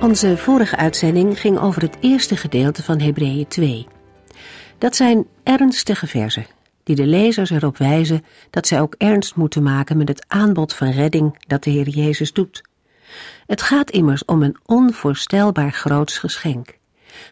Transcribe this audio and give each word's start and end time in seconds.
Onze 0.00 0.36
vorige 0.36 0.76
uitzending 0.76 1.40
ging 1.40 1.58
over 1.58 1.82
het 1.82 1.96
eerste 2.00 2.36
gedeelte 2.36 2.82
van 2.82 3.00
Hebreeën 3.00 3.48
2. 3.48 3.86
Dat 4.78 4.96
zijn 4.96 5.26
ernstige 5.42 6.06
verzen 6.06 6.46
die 6.82 6.96
de 6.96 7.06
lezers 7.06 7.50
erop 7.50 7.76
wijzen 7.76 8.24
dat 8.50 8.66
zij 8.66 8.80
ook 8.80 8.94
ernst 8.98 9.36
moeten 9.36 9.62
maken 9.62 9.96
met 9.96 10.08
het 10.08 10.24
aanbod 10.28 10.74
van 10.74 10.90
redding 10.90 11.44
dat 11.46 11.64
de 11.64 11.70
Heer 11.70 11.88
Jezus 11.88 12.32
doet. 12.32 12.62
Het 13.46 13.62
gaat 13.62 13.90
immers 13.90 14.24
om 14.24 14.42
een 14.42 14.56
onvoorstelbaar 14.64 15.72
groots 15.72 16.18
geschenk, 16.18 16.78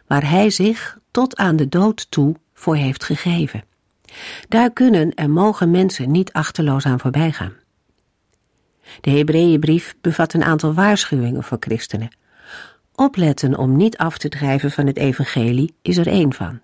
waar 0.07 0.29
Hij 0.29 0.49
zich 0.49 0.97
tot 1.11 1.37
aan 1.37 1.55
de 1.55 1.69
dood 1.69 2.11
toe 2.11 2.35
voor 2.53 2.75
heeft 2.75 3.03
gegeven. 3.03 3.63
Daar 4.47 4.71
kunnen 4.71 5.13
en 5.13 5.31
mogen 5.31 5.71
mensen 5.71 6.11
niet 6.11 6.33
achterloos 6.33 6.85
aan 6.85 6.99
voorbij 6.99 7.31
gaan. 7.31 7.53
De 9.01 9.09
Hebreeënbrief 9.09 9.95
bevat 10.01 10.33
een 10.33 10.43
aantal 10.43 10.73
waarschuwingen 10.73 11.43
voor 11.43 11.57
christenen 11.59 12.09
Opletten 12.95 13.57
om 13.57 13.75
niet 13.75 13.97
af 13.97 14.17
te 14.17 14.29
drijven 14.29 14.71
van 14.71 14.87
het 14.87 14.97
evangelie 14.97 15.75
is 15.81 15.97
er 15.97 16.07
één 16.07 16.33
van. 16.33 16.59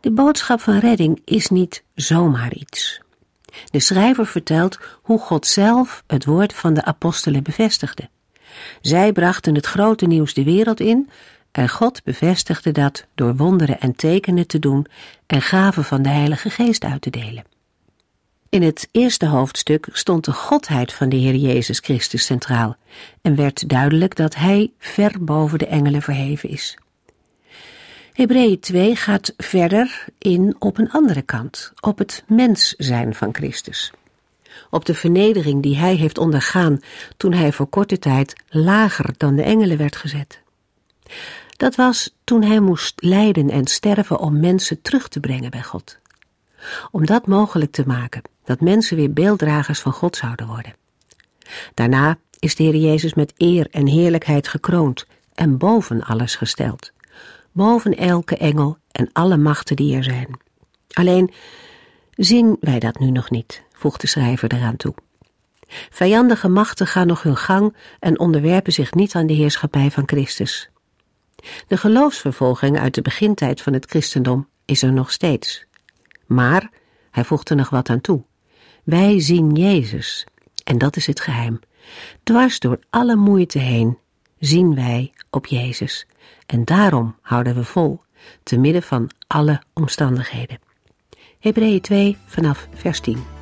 De 0.00 0.10
boodschap 0.10 0.60
van 0.60 0.78
redding 0.78 1.22
is 1.24 1.48
niet 1.48 1.84
zomaar 1.94 2.54
iets. 2.54 3.00
De 3.70 3.80
schrijver 3.80 4.26
vertelt 4.26 4.78
hoe 5.02 5.18
God 5.18 5.46
zelf 5.46 6.02
het 6.06 6.24
woord 6.24 6.52
van 6.52 6.74
de 6.74 6.84
apostelen 6.84 7.42
bevestigde. 7.42 8.08
Zij 8.80 9.12
brachten 9.12 9.54
het 9.54 9.66
grote 9.66 10.06
nieuws 10.06 10.34
de 10.34 10.44
wereld 10.44 10.80
in 10.80 11.10
en 11.52 11.68
God 11.68 12.02
bevestigde 12.04 12.72
dat 12.72 13.06
door 13.14 13.36
wonderen 13.36 13.80
en 13.80 13.96
tekenen 13.96 14.46
te 14.46 14.58
doen 14.58 14.86
en 15.26 15.42
gaven 15.42 15.84
van 15.84 16.02
de 16.02 16.08
Heilige 16.08 16.50
Geest 16.50 16.84
uit 16.84 17.02
te 17.02 17.10
delen. 17.10 17.44
In 18.56 18.62
het 18.62 18.88
eerste 18.92 19.26
hoofdstuk 19.26 19.88
stond 19.92 20.24
de 20.24 20.32
godheid 20.32 20.92
van 20.92 21.08
de 21.08 21.16
Heer 21.16 21.34
Jezus 21.34 21.78
Christus 21.78 22.24
centraal 22.24 22.76
en 23.22 23.34
werd 23.34 23.68
duidelijk 23.68 24.16
dat 24.16 24.34
Hij 24.34 24.72
ver 24.78 25.24
boven 25.24 25.58
de 25.58 25.66
engelen 25.66 26.02
verheven 26.02 26.48
is. 26.48 26.78
Hebreeën 28.12 28.60
2 28.60 28.96
gaat 28.96 29.34
verder 29.36 30.04
in 30.18 30.56
op 30.58 30.78
een 30.78 30.90
andere 30.90 31.22
kant, 31.22 31.72
op 31.80 31.98
het 31.98 32.24
mens 32.26 32.74
zijn 32.78 33.14
van 33.14 33.34
Christus. 33.34 33.92
Op 34.70 34.84
de 34.84 34.94
vernedering 34.94 35.62
die 35.62 35.76
Hij 35.76 35.94
heeft 35.94 36.18
ondergaan 36.18 36.80
toen 37.16 37.32
Hij 37.32 37.52
voor 37.52 37.66
korte 37.66 37.98
tijd 37.98 38.34
lager 38.48 39.14
dan 39.16 39.36
de 39.36 39.42
engelen 39.42 39.76
werd 39.76 39.96
gezet. 39.96 40.40
Dat 41.56 41.74
was 41.74 42.14
toen 42.24 42.42
Hij 42.42 42.60
moest 42.60 43.02
lijden 43.02 43.50
en 43.50 43.66
sterven 43.66 44.18
om 44.18 44.40
mensen 44.40 44.82
terug 44.82 45.08
te 45.08 45.20
brengen 45.20 45.50
bij 45.50 45.62
God. 45.62 45.98
Om 46.90 47.06
dat 47.06 47.26
mogelijk 47.26 47.72
te 47.72 47.84
maken 47.86 48.22
dat 48.44 48.60
mensen 48.60 48.96
weer 48.96 49.12
beelddragers 49.12 49.80
van 49.80 49.92
God 49.92 50.16
zouden 50.16 50.46
worden. 50.46 50.74
Daarna 51.74 52.18
is 52.38 52.54
de 52.54 52.62
Heer 52.62 52.76
Jezus 52.76 53.14
met 53.14 53.32
eer 53.36 53.66
en 53.70 53.86
heerlijkheid 53.86 54.48
gekroond 54.48 55.06
en 55.34 55.58
boven 55.58 56.02
alles 56.02 56.34
gesteld, 56.34 56.92
boven 57.52 57.96
elke 57.96 58.36
engel 58.36 58.78
en 58.92 59.10
alle 59.12 59.36
machten 59.36 59.76
die 59.76 59.96
er 59.96 60.04
zijn. 60.04 60.40
Alleen 60.92 61.32
zien 62.10 62.56
wij 62.60 62.78
dat 62.78 62.98
nu 62.98 63.10
nog 63.10 63.30
niet, 63.30 63.62
voegt 63.72 64.00
de 64.00 64.06
schrijver 64.06 64.52
eraan 64.52 64.76
toe. 64.76 64.94
Vijandige 65.90 66.48
machten 66.48 66.86
gaan 66.86 67.06
nog 67.06 67.22
hun 67.22 67.36
gang 67.36 67.76
en 67.98 68.18
onderwerpen 68.18 68.72
zich 68.72 68.94
niet 68.94 69.14
aan 69.14 69.26
de 69.26 69.34
heerschappij 69.34 69.90
van 69.90 70.02
Christus. 70.06 70.70
De 71.68 71.76
geloofsvervolging 71.76 72.78
uit 72.78 72.94
de 72.94 73.02
begintijd 73.02 73.60
van 73.60 73.72
het 73.72 73.84
christendom 73.84 74.48
is 74.64 74.82
er 74.82 74.92
nog 74.92 75.12
steeds. 75.12 75.66
Maar, 76.26 76.70
hij 77.10 77.24
voegt 77.24 77.50
er 77.50 77.56
nog 77.56 77.70
wat 77.70 77.90
aan 77.90 78.00
toe, 78.00 78.24
wij 78.84 79.20
zien 79.20 79.52
Jezus. 79.52 80.26
En 80.64 80.78
dat 80.78 80.96
is 80.96 81.06
het 81.06 81.20
geheim. 81.20 81.60
Dwars 82.22 82.58
door 82.58 82.78
alle 82.90 83.16
moeite 83.16 83.58
heen 83.58 83.98
zien 84.38 84.74
wij 84.74 85.12
op 85.30 85.46
Jezus. 85.46 86.06
En 86.46 86.64
daarom 86.64 87.16
houden 87.20 87.54
we 87.54 87.64
vol, 87.64 88.00
te 88.42 88.58
midden 88.58 88.82
van 88.82 89.10
alle 89.26 89.62
omstandigheden. 89.74 90.58
Hebreeën 91.38 91.80
2 91.80 92.16
vanaf 92.26 92.68
vers 92.74 93.00
10. 93.00 93.35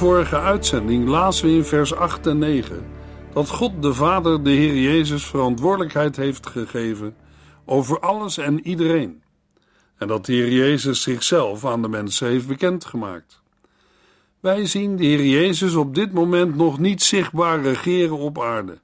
Vorige 0.00 0.38
uitzending 0.38 1.08
lazen 1.08 1.46
we 1.46 1.54
in 1.54 1.64
vers 1.64 1.94
8 1.94 2.26
en 2.26 2.38
9 2.38 2.86
dat 3.32 3.48
God 3.48 3.82
de 3.82 3.94
Vader 3.94 4.42
de 4.42 4.50
Heer 4.50 4.74
Jezus 4.74 5.26
verantwoordelijkheid 5.26 6.16
heeft 6.16 6.46
gegeven 6.46 7.16
over 7.64 8.00
alles 8.00 8.38
en 8.38 8.66
iedereen. 8.66 9.22
En 9.98 10.08
dat 10.08 10.26
de 10.26 10.32
Heer 10.32 10.52
Jezus 10.52 11.02
zichzelf 11.02 11.66
aan 11.66 11.82
de 11.82 11.88
mensen 11.88 12.28
heeft 12.28 12.46
bekendgemaakt. 12.46 13.42
Wij 14.40 14.66
zien 14.66 14.96
de 14.96 15.04
Heer 15.04 15.24
Jezus 15.24 15.74
op 15.74 15.94
dit 15.94 16.12
moment 16.12 16.56
nog 16.56 16.78
niet 16.78 17.02
zichtbaar 17.02 17.62
regeren 17.62 18.18
op 18.18 18.40
aarde. 18.40 18.78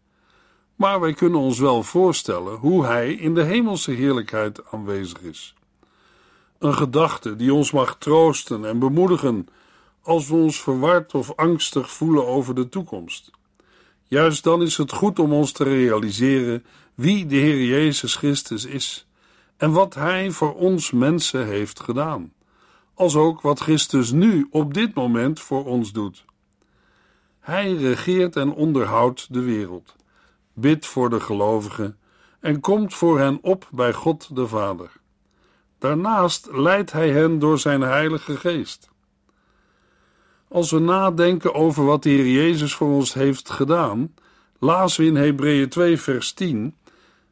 Maar 0.75 1.01
wij 1.01 1.13
kunnen 1.13 1.41
ons 1.41 1.59
wel 1.59 1.83
voorstellen 1.83 2.57
hoe 2.57 2.85
Hij 2.85 3.13
in 3.13 3.35
de 3.35 3.43
hemelse 3.43 3.91
heerlijkheid 3.91 4.71
aanwezig 4.71 5.21
is. 5.21 5.55
Een 6.59 6.75
gedachte 6.75 7.37
die 7.37 7.55
ons 7.55 7.73
mag 7.73 7.97
troosten 7.99 8.65
en 8.65 8.79
bemoedigen 8.79 9.49
als 10.07 10.29
we 10.29 10.35
ons 10.35 10.61
verward 10.61 11.15
of 11.15 11.37
angstig 11.37 11.91
voelen 11.91 12.27
over 12.27 12.55
de 12.55 12.69
toekomst. 12.69 13.31
Juist 14.09 14.45
dan 14.45 14.63
is 14.63 14.77
het 14.77 14.93
goed 14.93 15.19
om 15.19 15.33
ons 15.33 15.53
te 15.53 15.65
realiseren 15.65 16.65
wie 16.95 17.27
de 17.27 17.37
Heer 17.37 17.65
Jezus 17.65 18.15
Christus 18.15 18.65
is 18.65 19.07
en 19.57 19.73
wat 19.73 19.95
Hij 19.95 20.31
voor 20.31 20.55
ons 20.55 20.91
mensen 20.91 21.47
heeft 21.47 21.81
gedaan, 21.81 22.33
als 22.95 23.17
ook 23.17 23.41
wat 23.41 23.61
Christus 23.61 24.13
nu 24.13 24.47
op 24.51 24.75
dit 24.75 24.95
moment 24.95 25.41
voor 25.41 25.65
ons 25.65 25.93
doet. 25.93 26.25
Hij 27.41 27.75
regeert 27.75 28.37
en 28.37 28.53
onderhoudt 28.53 29.33
de 29.33 29.41
wereld, 29.41 29.97
bidt 30.53 30.87
voor 30.87 31.11
de 31.11 31.21
gelovigen 31.21 31.99
en 32.41 32.61
komt 32.61 32.95
voor 32.95 33.19
hen 33.19 33.39
op 33.43 33.69
bij 33.71 33.93
God 33.93 34.37
de 34.37 34.47
Vader. 34.47 34.91
Daarnaast 35.79 36.49
leidt 36.53 36.93
Hij 36.93 37.11
hen 37.11 37.39
door 37.39 37.59
Zijn 37.59 37.81
Heilige 37.81 38.37
Geest. 38.37 38.95
Als 40.49 40.71
we 40.71 40.79
nadenken 40.79 41.55
over 41.55 41.85
wat 41.85 42.03
de 42.03 42.09
Heer 42.09 42.27
Jezus 42.27 42.75
voor 42.75 42.89
ons 42.89 43.15
heeft 43.15 43.51
gedaan, 43.51 44.15
lazen 44.59 45.01
we 45.03 45.07
in 45.07 45.17
Hebreeën 45.17 45.69
2 45.69 45.99
vers 45.99 46.33
10: 46.33 46.75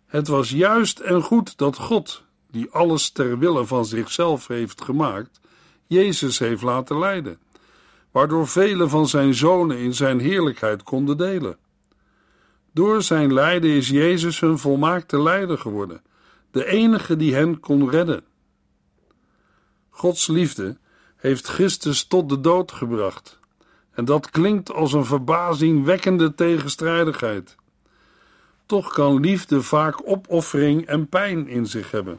Het 0.06 0.28
was 0.28 0.50
juist 0.50 0.98
en 0.98 1.22
goed 1.22 1.58
dat 1.58 1.76
God, 1.76 2.22
die 2.50 2.70
alles 2.70 3.10
ter 3.10 3.38
wille 3.38 3.66
van 3.66 3.84
zichzelf 3.84 4.46
heeft 4.46 4.82
gemaakt, 4.82 5.40
Jezus 5.86 6.38
heeft 6.38 6.62
laten 6.62 6.98
leiden, 6.98 7.38
waardoor 8.10 8.48
vele 8.48 8.88
van 8.88 9.08
zijn 9.08 9.34
zonen 9.34 9.78
in 9.78 9.94
zijn 9.94 10.20
heerlijkheid 10.20 10.82
konden 10.82 11.16
delen. 11.16 11.56
Door 12.72 13.02
zijn 13.02 13.32
lijden 13.32 13.70
is 13.70 13.88
Jezus 13.88 14.40
hun 14.40 14.58
volmaakte 14.58 15.22
leider 15.22 15.58
geworden, 15.58 16.02
de 16.50 16.66
enige 16.66 17.16
die 17.16 17.34
hen 17.34 17.60
kon 17.60 17.90
redden. 17.90 18.24
Gods 19.90 20.26
liefde 20.26 20.76
heeft 21.24 21.46
Christus 21.46 22.04
tot 22.04 22.28
de 22.28 22.40
dood 22.40 22.72
gebracht. 22.72 23.38
En 23.92 24.04
dat 24.04 24.30
klinkt 24.30 24.72
als 24.72 24.92
een 24.92 25.04
verbazingwekkende 25.04 26.34
tegenstrijdigheid. 26.34 27.56
Toch 28.66 28.92
kan 28.92 29.20
liefde 29.20 29.62
vaak 29.62 30.00
opoffering 30.04 30.86
en 30.86 31.08
pijn 31.08 31.48
in 31.48 31.66
zich 31.66 31.90
hebben. 31.90 32.18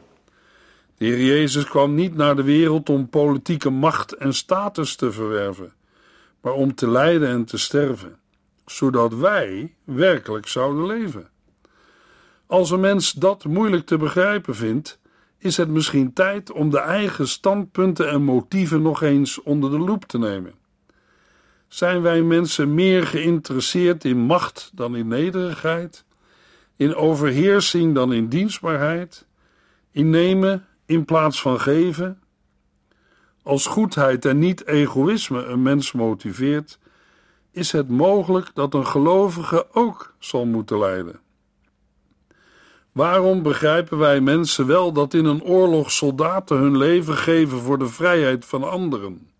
De 0.96 1.04
Heer 1.04 1.20
Jezus 1.20 1.64
kwam 1.64 1.94
niet 1.94 2.14
naar 2.14 2.36
de 2.36 2.42
wereld 2.42 2.88
om 2.88 3.08
politieke 3.08 3.70
macht 3.70 4.12
en 4.12 4.34
status 4.34 4.96
te 4.96 5.12
verwerven, 5.12 5.72
maar 6.40 6.52
om 6.52 6.74
te 6.74 6.90
lijden 6.90 7.28
en 7.28 7.44
te 7.44 7.58
sterven, 7.58 8.18
zodat 8.64 9.14
wij 9.14 9.74
werkelijk 9.84 10.48
zouden 10.48 10.86
leven. 10.86 11.28
Als 12.46 12.70
een 12.70 12.80
mens 12.80 13.12
dat 13.12 13.44
moeilijk 13.44 13.86
te 13.86 13.96
begrijpen 13.96 14.54
vindt, 14.54 14.98
is 15.38 15.56
het 15.56 15.68
misschien 15.68 16.12
tijd 16.12 16.52
om 16.52 16.70
de 16.70 16.78
eigen 16.78 17.28
standpunten 17.28 18.08
en 18.08 18.22
motieven 18.22 18.82
nog 18.82 19.02
eens 19.02 19.42
onder 19.42 19.70
de 19.70 19.78
loep 19.78 20.04
te 20.04 20.18
nemen. 20.18 20.54
Zijn 21.68 22.02
wij 22.02 22.22
mensen 22.22 22.74
meer 22.74 23.06
geïnteresseerd 23.06 24.04
in 24.04 24.18
macht 24.18 24.70
dan 24.74 24.96
in 24.96 25.08
nederigheid, 25.08 26.04
in 26.76 26.94
overheersing 26.94 27.94
dan 27.94 28.12
in 28.12 28.28
dienstbaarheid, 28.28 29.26
in 29.90 30.10
nemen 30.10 30.66
in 30.86 31.04
plaats 31.04 31.40
van 31.40 31.60
geven? 31.60 32.20
Als 33.42 33.66
goedheid 33.66 34.24
en 34.24 34.38
niet 34.38 34.66
egoïsme 34.66 35.44
een 35.44 35.62
mens 35.62 35.92
motiveert, 35.92 36.78
is 37.50 37.72
het 37.72 37.88
mogelijk 37.88 38.50
dat 38.54 38.74
een 38.74 38.86
gelovige 38.86 39.66
ook 39.72 40.14
zal 40.18 40.46
moeten 40.46 40.78
lijden. 40.78 41.20
Waarom 42.96 43.42
begrijpen 43.42 43.98
wij 43.98 44.20
mensen 44.20 44.66
wel 44.66 44.92
dat 44.92 45.14
in 45.14 45.24
een 45.24 45.42
oorlog 45.42 45.90
soldaten 45.92 46.56
hun 46.56 46.76
leven 46.76 47.16
geven 47.16 47.58
voor 47.58 47.78
de 47.78 47.88
vrijheid 47.88 48.44
van 48.44 48.70
anderen? 48.70 49.30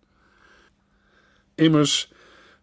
Immers, 1.54 2.12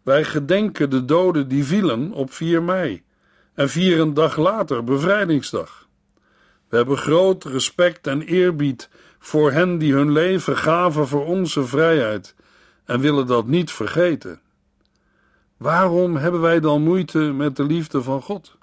wij 0.04 0.24
gedenken 0.24 0.90
de 0.90 1.06
doden 1.06 1.48
die 1.48 1.64
vielen 1.64 2.12
op 2.12 2.34
4 2.34 2.64
mei 2.64 3.04
en 3.54 3.70
vieren 3.70 4.14
dag 4.14 4.38
later 4.38 4.84
bevrijdingsdag. 4.84 5.88
We 6.70 6.76
hebben 6.76 6.98
groot 6.98 7.44
respect 7.44 8.08
en 8.08 8.22
eerbied 8.22 8.90
voor 9.20 9.52
hen 9.52 9.78
die 9.78 9.94
hun 9.94 10.12
leven 10.12 10.58
gaven 10.58 11.08
voor 11.08 11.26
onze 11.26 11.64
vrijheid 11.66 12.36
en 12.86 13.00
willen 13.00 13.28
dat 13.28 13.48
niet 13.48 13.72
vergeten. 13.72 14.42
Waarom 15.58 16.16
hebben 16.16 16.42
wij 16.42 16.60
dan 16.60 16.82
moeite 16.82 17.20
met 17.20 17.56
de 17.56 17.64
liefde 17.64 18.02
van 18.02 18.22
God? 18.22 18.62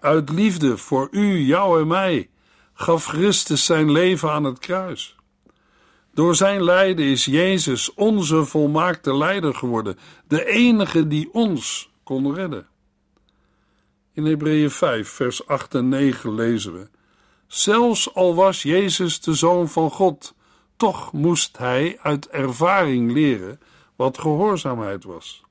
Uit 0.00 0.30
liefde 0.30 0.76
voor 0.76 1.08
u, 1.10 1.38
jou 1.38 1.80
en 1.80 1.86
mij 1.86 2.30
gaf 2.72 3.04
Christus 3.04 3.64
zijn 3.64 3.90
leven 3.90 4.30
aan 4.30 4.44
het 4.44 4.58
kruis. 4.58 5.16
Door 6.14 6.34
zijn 6.34 6.62
lijden 6.62 7.04
is 7.04 7.24
Jezus 7.24 7.94
onze 7.94 8.44
volmaakte 8.44 9.16
leider 9.16 9.54
geworden, 9.54 9.98
de 10.28 10.46
enige 10.46 11.08
die 11.08 11.32
ons 11.32 11.90
kon 12.02 12.34
redden. 12.34 12.66
In 14.12 14.24
Hebreeën 14.24 14.70
5, 14.70 15.08
vers 15.08 15.46
8 15.46 15.74
en 15.74 15.88
9 15.88 16.34
lezen 16.34 16.72
we: 16.72 16.88
Zelfs 17.46 18.14
al 18.14 18.34
was 18.34 18.62
Jezus 18.62 19.20
de 19.20 19.34
zoon 19.34 19.68
van 19.68 19.90
God, 19.90 20.34
toch 20.76 21.12
moest 21.12 21.58
hij 21.58 21.98
uit 22.02 22.28
ervaring 22.28 23.12
leren 23.12 23.60
wat 23.96 24.18
gehoorzaamheid 24.18 25.04
was. 25.04 25.44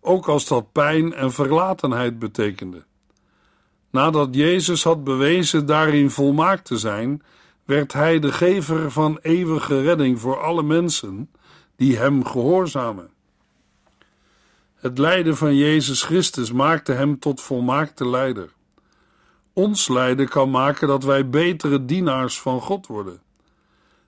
Ook 0.00 0.28
als 0.28 0.46
dat 0.46 0.72
pijn 0.72 1.14
en 1.14 1.32
verlatenheid 1.32 2.18
betekende. 2.18 2.84
Nadat 3.92 4.34
Jezus 4.34 4.84
had 4.84 5.04
bewezen 5.04 5.66
daarin 5.66 6.10
volmaakt 6.10 6.64
te 6.64 6.78
zijn, 6.78 7.22
werd 7.64 7.92
hij 7.92 8.18
de 8.18 8.32
gever 8.32 8.90
van 8.90 9.18
eeuwige 9.22 9.80
redding 9.82 10.20
voor 10.20 10.40
alle 10.40 10.62
mensen 10.62 11.30
die 11.76 11.96
hem 11.96 12.24
gehoorzamen. 12.24 13.10
Het 14.74 14.98
lijden 14.98 15.36
van 15.36 15.56
Jezus 15.56 16.02
Christus 16.02 16.52
maakte 16.52 16.92
hem 16.92 17.18
tot 17.18 17.40
volmaakte 17.40 18.08
leider. 18.08 18.52
Ons 19.52 19.88
lijden 19.88 20.28
kan 20.28 20.50
maken 20.50 20.88
dat 20.88 21.04
wij 21.04 21.28
betere 21.28 21.84
dienaars 21.84 22.40
van 22.40 22.60
God 22.60 22.86
worden. 22.86 23.20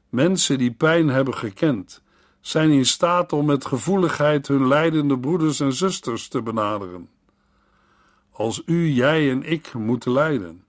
Mensen 0.09 0.59
die 0.59 0.73
pijn 0.73 1.09
hebben 1.09 1.35
gekend, 1.35 2.03
zijn 2.41 2.71
in 2.71 2.87
staat 2.87 3.33
om 3.33 3.47
met 3.47 3.67
gevoeligheid 3.67 4.49
hun 4.49 4.69
lijdende 4.69 5.19
broeders 5.19 5.61
en 5.61 5.73
zusters 5.73 6.29
te 6.29 6.43
benaderen. 6.43 7.09
Als 8.35 8.63
u, 8.67 8.89
jij 8.89 9.31
en 9.31 9.43
ik 9.43 9.75
moeten 9.75 10.13
lijden, 10.13 10.65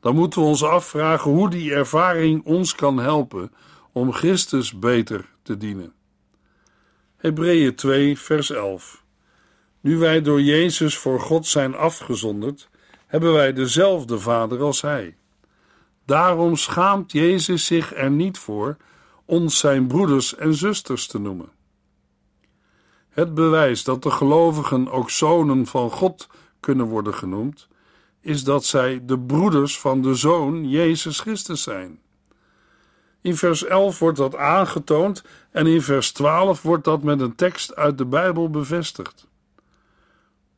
dan 0.00 0.14
moeten 0.14 0.40
we 0.40 0.46
ons 0.46 0.62
afvragen 0.62 1.30
hoe 1.30 1.50
die 1.50 1.74
ervaring 1.74 2.44
ons 2.44 2.74
kan 2.74 2.98
helpen 2.98 3.52
om 3.92 4.12
Christus 4.12 4.78
beter 4.78 5.28
te 5.42 5.56
dienen. 5.56 5.92
Hebreeën 7.16 7.74
2, 7.74 8.18
vers 8.18 8.50
11. 8.50 9.04
Nu 9.80 9.98
wij 9.98 10.22
door 10.22 10.40
Jezus 10.40 10.96
voor 10.96 11.20
God 11.20 11.46
zijn 11.46 11.74
afgezonderd, 11.74 12.68
hebben 13.06 13.32
wij 13.32 13.52
dezelfde 13.52 14.18
Vader 14.18 14.62
als 14.62 14.80
Hij. 14.80 15.16
Daarom 16.04 16.56
schaamt 16.56 17.12
Jezus 17.12 17.66
zich 17.66 17.94
er 17.94 18.10
niet 18.10 18.38
voor 18.38 18.76
ons 19.24 19.58
zijn 19.58 19.86
broeders 19.86 20.36
en 20.36 20.54
zusters 20.54 21.06
te 21.06 21.18
noemen. 21.18 21.48
Het 23.08 23.34
bewijs 23.34 23.84
dat 23.84 24.02
de 24.02 24.10
gelovigen 24.10 24.90
ook 24.90 25.10
zonen 25.10 25.66
van 25.66 25.90
God 25.90 26.28
kunnen 26.60 26.86
worden 26.86 27.14
genoemd, 27.14 27.68
is 28.20 28.44
dat 28.44 28.64
zij 28.64 29.00
de 29.04 29.18
broeders 29.18 29.80
van 29.80 30.02
de 30.02 30.14
Zoon 30.14 30.68
Jezus 30.68 31.20
Christus 31.20 31.62
zijn. 31.62 32.00
In 33.20 33.36
vers 33.36 33.64
11 33.64 33.98
wordt 33.98 34.18
dat 34.18 34.36
aangetoond 34.36 35.24
en 35.50 35.66
in 35.66 35.82
vers 35.82 36.12
12 36.12 36.62
wordt 36.62 36.84
dat 36.84 37.02
met 37.02 37.20
een 37.20 37.34
tekst 37.34 37.76
uit 37.76 37.98
de 37.98 38.04
Bijbel 38.04 38.50
bevestigd. 38.50 39.26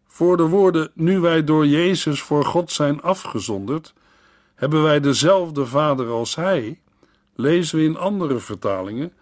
Voor 0.06 0.36
de 0.36 0.42
woorden: 0.42 0.90
Nu 0.94 1.20
wij 1.20 1.44
door 1.44 1.66
Jezus 1.66 2.22
voor 2.22 2.44
God 2.44 2.70
zijn 2.70 3.02
afgezonderd, 3.02 3.94
hebben 4.54 4.82
wij 4.82 5.00
dezelfde 5.00 5.66
Vader 5.66 6.08
als 6.08 6.34
Hij, 6.34 6.80
lezen 7.34 7.78
we 7.78 7.84
in 7.84 7.96
andere 7.96 8.38
vertalingen: 8.38 9.12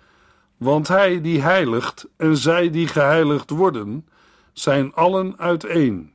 Want 0.57 0.89
Hij 0.89 1.21
die 1.21 1.41
heiligt 1.41 2.09
en 2.17 2.37
zij 2.37 2.71
die 2.71 2.87
geheiligd 2.87 3.51
worden, 3.51 4.09
zijn 4.53 4.95
allen 4.95 5.35
uiteen. 5.39 6.13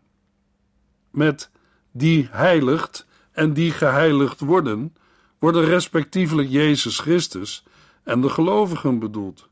Met 1.13 1.50
die 1.92 2.27
heiligt 2.31 3.06
en 3.31 3.54
die 3.54 3.71
geheiligd 3.71 4.39
worden, 4.39 4.95
worden 5.39 5.65
respectievelijk 5.65 6.50
Jezus 6.50 7.00
Christus 7.00 7.63
en 8.03 8.22
de 8.22 8.29
gelovigen 8.29 9.00
bedoeld. 9.00 9.48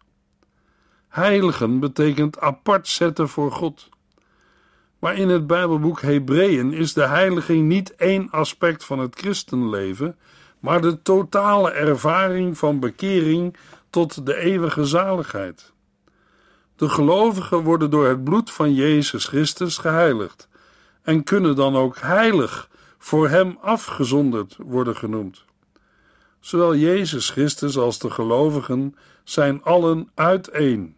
Heiligen 1.07 1.79
betekent 1.79 2.39
apart 2.39 2.87
zetten 2.87 3.29
voor 3.29 3.51
God. 3.51 3.89
Maar 4.99 5.15
in 5.15 5.29
het 5.29 5.47
Bijbelboek 5.47 6.01
Hebreeën 6.01 6.73
is 6.73 6.93
de 6.93 7.07
heiliging 7.07 7.67
niet 7.67 7.95
één 7.95 8.29
aspect 8.29 8.85
van 8.85 8.99
het 8.99 9.15
christenleven, 9.15 10.17
maar 10.59 10.81
de 10.81 11.01
totale 11.01 11.71
ervaring 11.71 12.57
van 12.57 12.79
bekering 12.79 13.57
tot 13.89 14.25
de 14.25 14.35
eeuwige 14.35 14.85
zaligheid. 14.85 15.71
De 16.75 16.89
gelovigen 16.89 17.63
worden 17.63 17.89
door 17.89 18.07
het 18.07 18.23
bloed 18.23 18.51
van 18.51 18.73
Jezus 18.73 19.25
Christus 19.25 19.77
geheiligd 19.77 20.49
en 21.01 21.23
kunnen 21.23 21.55
dan 21.55 21.75
ook 21.75 21.97
heilig 21.97 22.69
voor 22.97 23.29
Hem 23.29 23.57
afgezonderd 23.61 24.57
worden 24.59 24.95
genoemd. 24.95 25.45
Zowel 26.39 26.75
Jezus 26.75 27.29
Christus 27.29 27.77
als 27.77 27.99
de 27.99 28.09
gelovigen 28.09 28.95
zijn 29.23 29.63
allen 29.63 30.11
uiteen. 30.15 30.95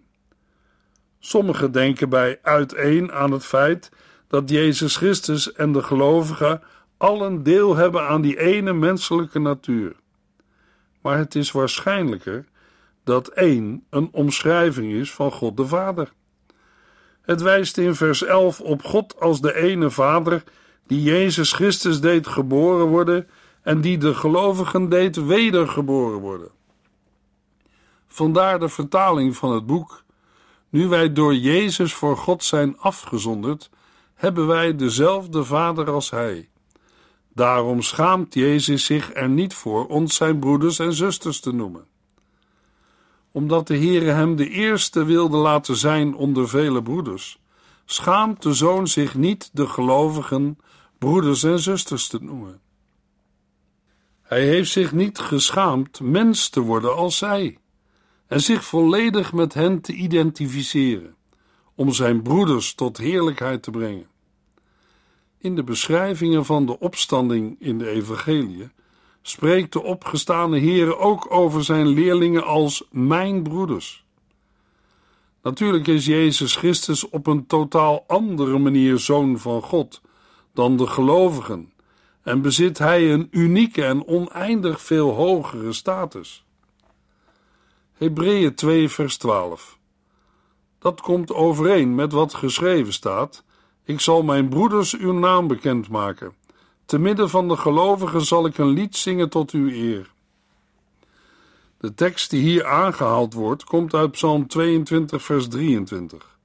Sommigen 1.19 1.72
denken 1.72 2.10
bij 2.10 2.39
uiteen 2.41 3.12
aan 3.12 3.31
het 3.31 3.45
feit 3.45 3.91
dat 4.27 4.50
Jezus 4.50 4.95
Christus 4.95 5.53
en 5.53 5.72
de 5.72 5.83
gelovigen 5.83 6.62
allen 6.98 7.43
deel 7.43 7.75
hebben 7.75 8.07
aan 8.07 8.22
die 8.22 8.39
ene 8.39 8.74
menselijke 8.74 9.39
natuur. 9.39 9.95
Maar 11.01 11.17
het 11.17 11.36
is 11.36 11.51
waarschijnlijker 11.51 12.45
dat 13.03 13.27
één 13.27 13.86
een 13.89 14.10
omschrijving 14.12 14.93
is 14.93 15.13
van 15.13 15.31
God 15.31 15.57
de 15.57 15.67
Vader. 15.67 16.12
Het 17.24 17.42
wijst 17.42 17.77
in 17.77 17.96
vers 17.96 18.24
11 18.24 18.62
op 18.62 18.84
God 18.84 19.20
als 19.20 19.42
de 19.42 19.56
ene 19.56 19.89
Vader 19.89 20.44
die 20.88 21.01
Jezus 21.01 21.51
Christus 21.53 22.01
deed 22.01 22.27
geboren 22.27 22.86
worden 22.86 23.27
en 23.62 23.82
die 23.82 23.98
de 23.98 24.13
gelovigen 24.13 24.89
deed 24.89 25.15
wedergeboren 25.15 26.20
worden. 26.20 26.50
Vandaar 28.08 28.60
de 28.60 28.70
vertaling 28.70 29.36
van 29.36 29.51
het 29.53 29.65
boek. 29.65 30.03
Nu 30.70 30.88
wij 30.88 31.13
door 31.13 31.36
Jezus 31.36 31.94
voor 31.94 32.18
God 32.18 32.44
zijn 32.44 32.77
afgezonderd, 32.80 33.70
hebben 34.15 34.48
wij 34.48 34.75
dezelfde 34.75 35.44
Vader 35.44 35.92
als 35.92 36.10
Hij. 36.10 36.50
Daarom 37.34 37.82
schaamt 37.82 38.34
Jezus 38.34 38.86
zich 38.86 39.13
er 39.13 39.30
niet 39.30 39.53
voor 39.53 39.88
ons 39.88 40.15
zijn 40.15 40.39
broeders 40.39 40.80
en 40.80 40.94
zusters 40.94 41.39
te 41.39 41.53
noemen 41.53 41.92
omdat 43.33 43.67
de 43.67 43.77
Heere 43.77 44.11
hem 44.11 44.35
de 44.35 44.49
eerste 44.49 45.05
wilde 45.05 45.37
laten 45.37 45.75
zijn 45.75 46.15
onder 46.15 46.49
vele 46.49 46.81
broeders, 46.83 47.39
schaamt 47.85 48.41
de 48.41 48.53
zoon 48.53 48.87
zich 48.87 49.15
niet 49.15 49.49
de 49.53 49.67
gelovigen 49.67 50.57
broeders 50.97 51.43
en 51.43 51.59
zusters 51.59 52.07
te 52.07 52.17
noemen. 52.21 52.61
Hij 54.21 54.45
heeft 54.45 54.71
zich 54.71 54.91
niet 54.91 55.19
geschaamd 55.19 55.99
mens 55.99 56.49
te 56.49 56.59
worden 56.59 56.95
als 56.95 57.17
zij 57.17 57.57
en 58.27 58.41
zich 58.41 58.65
volledig 58.65 59.33
met 59.33 59.53
hen 59.53 59.81
te 59.81 59.93
identificeren, 59.93 61.15
om 61.75 61.93
zijn 61.93 62.21
broeders 62.21 62.73
tot 62.73 62.97
heerlijkheid 62.97 63.63
te 63.63 63.71
brengen. 63.71 64.07
In 65.37 65.55
de 65.55 65.63
beschrijvingen 65.63 66.45
van 66.45 66.65
de 66.65 66.79
opstanding 66.79 67.55
in 67.59 67.77
de 67.77 67.89
Evangelie 67.89 68.69
spreekt 69.25 69.74
de 69.74 69.84
opgestane 69.84 70.58
Heer 70.58 70.98
ook 70.98 71.32
over 71.32 71.63
zijn 71.63 71.88
leerlingen 71.88 72.44
als 72.44 72.84
mijn 72.92 73.44
broeders. 73.44 74.06
Natuurlijk 75.42 75.88
is 75.88 76.06
Jezus 76.06 76.56
Christus 76.56 77.10
op 77.10 77.27
een 77.27 77.46
totaal 77.46 78.03
andere 78.08 78.58
manier 78.58 79.00
zoon 79.00 79.39
van 79.39 79.62
God 79.62 80.01
dan 80.53 80.77
de 80.77 80.88
gelovigen 80.88 81.74
en 82.22 82.42
bezit 82.42 82.77
hij 82.77 83.12
een 83.12 83.27
unieke 83.32 83.86
en 83.86 84.08
oneindig 84.08 84.82
veel 84.82 85.12
hogere 85.13 85.74
status. 85.74 86.46
Hebreeën 87.94 88.56
2 88.56 88.89
vers 88.89 89.18
12 89.18 89.77
Dat 90.80 91.01
komt 91.01 91.34
overeen 91.34 91.96
met 91.96 92.12
wat 92.12 92.34
geschreven 92.34 92.94
staat: 92.94 93.44
Ik 93.84 94.00
zal 94.00 94.24
mijn 94.24 94.50
broeders 94.50 94.98
uw 94.98 95.13
naam 95.13 95.48
bekendmaken. 95.48 96.34
Te 96.85 96.99
midden 96.99 97.29
van 97.29 97.47
de 97.47 97.57
gelovigen 97.57 98.21
zal 98.21 98.45
ik 98.45 98.57
een 98.57 98.69
lied 98.69 98.95
zingen 98.95 99.29
tot 99.29 99.51
uw 99.51 99.69
eer. 99.69 100.11
De 101.77 101.93
tekst 101.93 102.29
die 102.29 102.41
hier 102.41 102.65
aangehaald 102.65 103.33
wordt, 103.33 103.63
komt 103.63 103.93
uit 103.93 104.11
Psalm 104.11 104.47
22, 104.47 105.23
vers 105.23 105.47
23. 105.47 106.37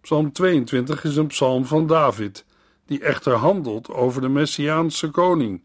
Psalm 0.00 0.32
22 0.32 1.04
is 1.04 1.16
een 1.16 1.26
psalm 1.26 1.64
van 1.64 1.86
David, 1.86 2.44
die 2.86 3.00
echter 3.00 3.34
handelt 3.34 3.88
over 3.88 4.20
de 4.20 4.28
Messiaanse 4.28 5.10
koning, 5.10 5.64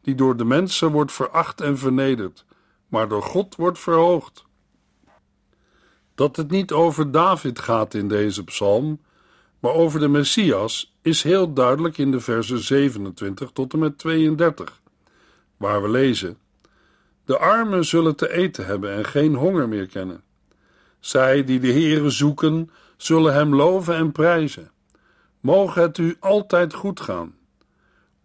die 0.00 0.14
door 0.14 0.36
de 0.36 0.44
mensen 0.44 0.90
wordt 0.90 1.12
veracht 1.12 1.60
en 1.60 1.78
vernederd, 1.78 2.44
maar 2.88 3.08
door 3.08 3.22
God 3.22 3.56
wordt 3.56 3.78
verhoogd. 3.78 4.44
Dat 6.14 6.36
het 6.36 6.50
niet 6.50 6.72
over 6.72 7.10
David 7.10 7.58
gaat 7.58 7.94
in 7.94 8.08
deze 8.08 8.44
psalm, 8.44 9.00
maar 9.58 9.72
over 9.72 10.00
de 10.00 10.08
Messias, 10.08 10.94
is 11.02 11.22
heel 11.22 11.52
duidelijk 11.52 11.98
in 11.98 12.10
de 12.10 12.20
versen 12.20 12.58
27 12.58 13.50
tot 13.52 13.72
en 13.72 13.78
met 13.78 13.98
32, 13.98 14.80
waar 15.56 15.82
we 15.82 15.88
lezen: 15.88 16.38
De 17.24 17.38
armen 17.38 17.84
zullen 17.84 18.16
te 18.16 18.32
eten 18.32 18.66
hebben 18.66 18.92
en 18.92 19.04
geen 19.04 19.34
honger 19.34 19.68
meer 19.68 19.86
kennen. 19.86 20.22
Zij 21.00 21.44
die 21.44 21.60
de 21.60 21.72
Heere 21.72 22.10
zoeken, 22.10 22.70
zullen 22.96 23.34
hem 23.34 23.54
loven 23.54 23.94
en 23.94 24.12
prijzen. 24.12 24.70
Mogen 25.40 25.82
het 25.82 25.98
u 25.98 26.16
altijd 26.20 26.74
goed 26.74 27.00
gaan. 27.00 27.34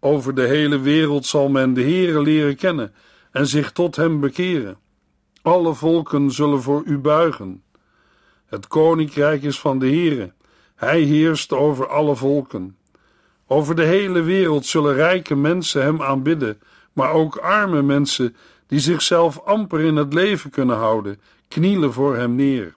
Over 0.00 0.34
de 0.34 0.42
hele 0.42 0.78
wereld 0.78 1.26
zal 1.26 1.48
men 1.48 1.74
de 1.74 1.82
Heere 1.82 2.20
leren 2.22 2.56
kennen 2.56 2.94
en 3.30 3.46
zich 3.46 3.72
tot 3.72 3.96
hem 3.96 4.20
bekeren. 4.20 4.78
Alle 5.42 5.74
volken 5.74 6.30
zullen 6.30 6.62
voor 6.62 6.82
u 6.84 6.98
buigen. 6.98 7.62
Het 8.46 8.66
koninkrijk 8.66 9.42
is 9.42 9.60
van 9.60 9.78
de 9.78 9.86
Heere. 9.86 10.32
Hij 10.74 11.00
heerst 11.00 11.52
over 11.52 11.88
alle 11.88 12.16
volken. 12.16 12.76
Over 13.46 13.74
de 13.74 13.84
hele 13.84 14.22
wereld 14.22 14.66
zullen 14.66 14.94
rijke 14.94 15.34
mensen 15.34 15.82
hem 15.82 16.02
aanbidden, 16.02 16.60
maar 16.92 17.12
ook 17.12 17.36
arme 17.36 17.82
mensen 17.82 18.36
die 18.66 18.78
zichzelf 18.78 19.40
amper 19.40 19.80
in 19.80 19.96
het 19.96 20.14
leven 20.14 20.50
kunnen 20.50 20.76
houden, 20.76 21.20
knielen 21.48 21.92
voor 21.92 22.16
hem 22.16 22.34
neer. 22.34 22.74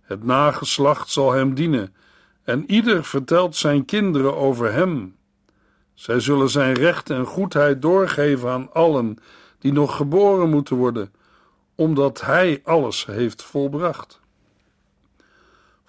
Het 0.00 0.24
nageslacht 0.24 1.10
zal 1.10 1.32
hem 1.32 1.54
dienen, 1.54 1.94
en 2.44 2.70
ieder 2.70 3.04
vertelt 3.04 3.56
zijn 3.56 3.84
kinderen 3.84 4.36
over 4.36 4.72
hem. 4.72 5.16
Zij 5.94 6.20
zullen 6.20 6.50
zijn 6.50 6.74
recht 6.74 7.10
en 7.10 7.26
goedheid 7.26 7.82
doorgeven 7.82 8.50
aan 8.50 8.72
allen 8.72 9.16
die 9.58 9.72
nog 9.72 9.96
geboren 9.96 10.50
moeten 10.50 10.76
worden, 10.76 11.12
omdat 11.74 12.20
hij 12.20 12.60
alles 12.64 13.06
heeft 13.06 13.42
volbracht. 13.42 14.19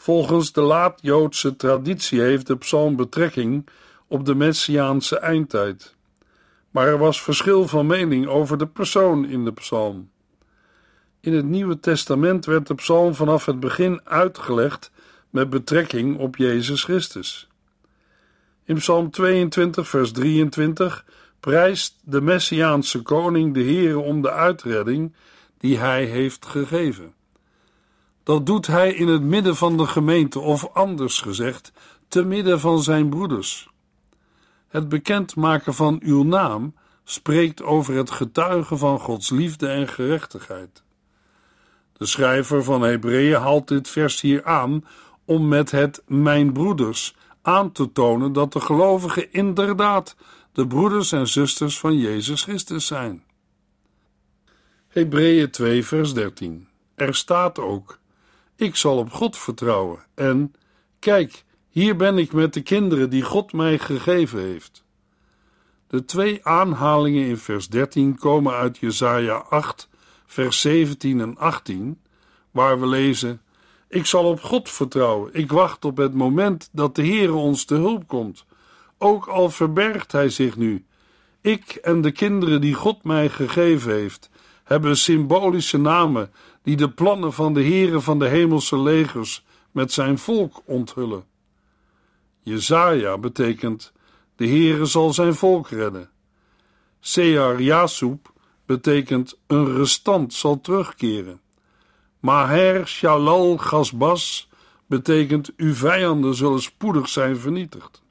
Volgens 0.01 0.51
de 0.51 0.61
laat-Joodse 0.61 1.55
traditie 1.55 2.21
heeft 2.21 2.47
de 2.47 2.57
psalm 2.57 2.95
betrekking 2.95 3.67
op 4.07 4.25
de 4.25 4.35
Messiaanse 4.35 5.19
eindtijd. 5.19 5.95
Maar 6.71 6.87
er 6.87 6.97
was 6.97 7.21
verschil 7.21 7.67
van 7.67 7.85
mening 7.85 8.27
over 8.27 8.57
de 8.57 8.67
persoon 8.67 9.25
in 9.25 9.45
de 9.45 9.53
psalm. 9.53 10.09
In 11.19 11.33
het 11.33 11.45
Nieuwe 11.45 11.79
Testament 11.79 12.45
werd 12.45 12.67
de 12.67 12.75
psalm 12.75 13.15
vanaf 13.15 13.45
het 13.45 13.59
begin 13.59 14.01
uitgelegd 14.03 14.91
met 15.29 15.49
betrekking 15.49 16.17
op 16.17 16.35
Jezus 16.35 16.83
Christus. 16.83 17.47
In 18.65 18.75
Psalm 18.75 19.11
22, 19.11 19.87
vers 19.87 20.11
23 20.11 21.05
prijst 21.39 21.99
de 22.03 22.21
Messiaanse 22.21 23.01
koning 23.01 23.53
de 23.53 23.63
Heere 23.63 23.99
om 23.99 24.21
de 24.21 24.31
uitredding 24.31 25.13
die 25.57 25.77
hij 25.77 26.05
heeft 26.05 26.45
gegeven. 26.45 27.13
Dat 28.23 28.45
doet 28.45 28.67
hij 28.67 28.93
in 28.93 29.07
het 29.07 29.21
midden 29.21 29.55
van 29.55 29.77
de 29.77 29.87
gemeente, 29.87 30.39
of 30.39 30.69
anders 30.73 31.21
gezegd, 31.21 31.71
te 32.07 32.23
midden 32.23 32.59
van 32.59 32.83
zijn 32.83 33.09
broeders. 33.09 33.69
Het 34.67 34.89
bekendmaken 34.89 35.73
van 35.73 35.99
uw 36.03 36.23
naam 36.23 36.73
spreekt 37.03 37.63
over 37.63 37.95
het 37.95 38.11
getuigen 38.11 38.77
van 38.77 38.99
Gods 38.99 39.29
liefde 39.29 39.67
en 39.67 39.87
gerechtigheid. 39.87 40.83
De 41.93 42.05
schrijver 42.05 42.63
van 42.63 42.81
Hebreeën 42.81 43.39
haalt 43.39 43.67
dit 43.67 43.87
vers 43.89 44.21
hier 44.21 44.43
aan 44.43 44.85
om 45.25 45.47
met 45.47 45.71
het 45.71 46.03
mijn 46.07 46.53
broeders 46.53 47.15
aan 47.41 47.71
te 47.71 47.91
tonen 47.91 48.33
dat 48.33 48.53
de 48.53 48.59
gelovigen 48.59 49.33
inderdaad 49.33 50.15
de 50.51 50.67
broeders 50.67 51.11
en 51.11 51.27
zusters 51.27 51.79
van 51.79 51.97
Jezus 51.97 52.43
Christus 52.43 52.85
zijn. 52.85 53.23
Hebreeën 54.87 55.51
2 55.51 55.85
vers 55.85 56.13
13 56.13 56.67
Er 56.95 57.15
staat 57.15 57.59
ook 57.59 57.99
ik 58.61 58.75
zal 58.75 58.97
op 58.97 59.11
God 59.11 59.37
vertrouwen 59.37 59.99
en 60.15 60.53
kijk, 60.99 61.43
hier 61.69 61.95
ben 61.95 62.17
ik 62.17 62.33
met 62.33 62.53
de 62.53 62.61
kinderen 62.61 63.09
die 63.09 63.21
God 63.21 63.53
mij 63.53 63.79
gegeven 63.79 64.39
heeft. 64.39 64.83
De 65.87 66.05
twee 66.05 66.45
aanhalingen 66.45 67.27
in 67.27 67.37
vers 67.37 67.69
13 67.69 68.17
komen 68.17 68.53
uit 68.53 68.77
Jesaja 68.77 69.35
8, 69.35 69.89
vers 70.25 70.61
17 70.61 71.19
en 71.21 71.37
18, 71.37 72.01
waar 72.51 72.79
we 72.79 72.87
lezen: 72.87 73.41
Ik 73.87 74.05
zal 74.05 74.25
op 74.25 74.41
God 74.41 74.69
vertrouwen. 74.69 75.29
Ik 75.33 75.51
wacht 75.51 75.85
op 75.85 75.97
het 75.97 76.13
moment 76.13 76.69
dat 76.71 76.95
de 76.95 77.05
Heere 77.05 77.33
ons 77.33 77.65
te 77.65 77.75
hulp 77.75 78.07
komt. 78.07 78.45
Ook 78.97 79.27
al 79.27 79.49
verbergt 79.49 80.11
hij 80.11 80.29
zich 80.29 80.57
nu. 80.57 80.85
Ik 81.41 81.75
en 81.81 82.01
de 82.01 82.11
kinderen 82.11 82.61
die 82.61 82.73
God 82.73 83.03
mij 83.03 83.29
gegeven 83.29 83.93
heeft, 83.93 84.29
hebben 84.63 84.97
symbolische 84.97 85.77
namen 85.77 86.31
die 86.63 86.75
de 86.75 86.89
plannen 86.89 87.33
van 87.33 87.53
de 87.53 87.63
Heere 87.63 88.01
van 88.01 88.19
de 88.19 88.27
hemelse 88.27 88.79
legers 88.79 89.45
met 89.71 89.91
zijn 89.91 90.17
volk 90.17 90.61
onthullen. 90.65 91.23
Jezaja 92.43 93.17
betekent 93.17 93.91
de 94.35 94.47
Heere 94.47 94.85
zal 94.85 95.13
zijn 95.13 95.35
volk 95.35 95.69
redden. 95.69 96.09
Sear 96.99 97.61
betekent 98.65 99.39
een 99.47 99.75
restant 99.75 100.33
zal 100.33 100.61
terugkeren. 100.61 101.41
Maher 102.19 102.87
Shalal 102.87 103.57
Gasbas 103.57 104.49
betekent 104.85 105.51
uw 105.55 105.73
vijanden 105.73 106.35
zullen 106.35 106.61
spoedig 106.61 107.09
zijn 107.09 107.37
vernietigd. 107.37 108.01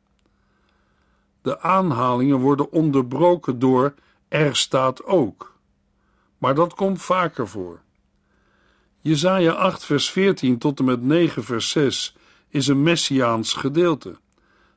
De 1.43 1.61
aanhalingen 1.61 2.39
worden 2.39 2.73
onderbroken 2.73 3.59
door 3.59 3.95
er 4.29 4.57
staat 4.57 5.05
ook. 5.05 5.55
Maar 6.39 6.55
dat 6.55 6.75
komt 6.75 7.03
vaker 7.03 7.49
voor. 7.49 7.81
Jesaja 9.03 9.53
8 9.53 9.85
vers 9.85 10.11
14 10.11 10.59
tot 10.59 10.79
en 10.79 10.85
met 10.85 11.03
9 11.03 11.45
vers 11.45 11.71
6 11.71 12.15
is 12.49 12.67
een 12.67 12.83
messiaans 12.83 13.53
gedeelte. 13.53 14.19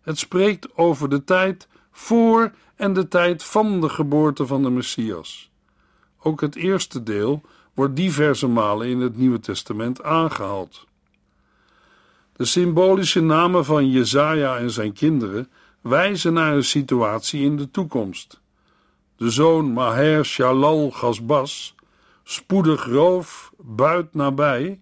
Het 0.01 0.19
spreekt 0.19 0.77
over 0.77 1.09
de 1.09 1.23
tijd 1.23 1.67
voor 1.91 2.51
en 2.75 2.93
de 2.93 3.07
tijd 3.07 3.43
van 3.43 3.81
de 3.81 3.89
geboorte 3.89 4.47
van 4.47 4.63
de 4.63 4.69
Messias. 4.69 5.51
Ook 6.19 6.41
het 6.41 6.55
eerste 6.55 7.03
deel 7.03 7.41
wordt 7.73 7.95
diverse 7.95 8.47
malen 8.47 8.87
in 8.87 8.99
het 8.99 9.17
Nieuwe 9.17 9.39
Testament 9.39 10.03
aangehaald. 10.03 10.85
De 12.35 12.45
symbolische 12.45 13.21
namen 13.21 13.65
van 13.65 13.89
Jezaja 13.89 14.57
en 14.57 14.71
zijn 14.71 14.93
kinderen 14.93 15.49
wijzen 15.81 16.33
naar 16.33 16.53
een 16.53 16.63
situatie 16.63 17.41
in 17.41 17.57
de 17.57 17.71
toekomst. 17.71 18.41
De 19.17 19.29
zoon 19.29 19.71
Maher 19.71 20.25
Shalal 20.25 20.91
Gasbas, 20.91 21.75
spoedig 22.23 22.85
roof, 22.85 23.53
buit 23.57 24.13
nabij, 24.13 24.81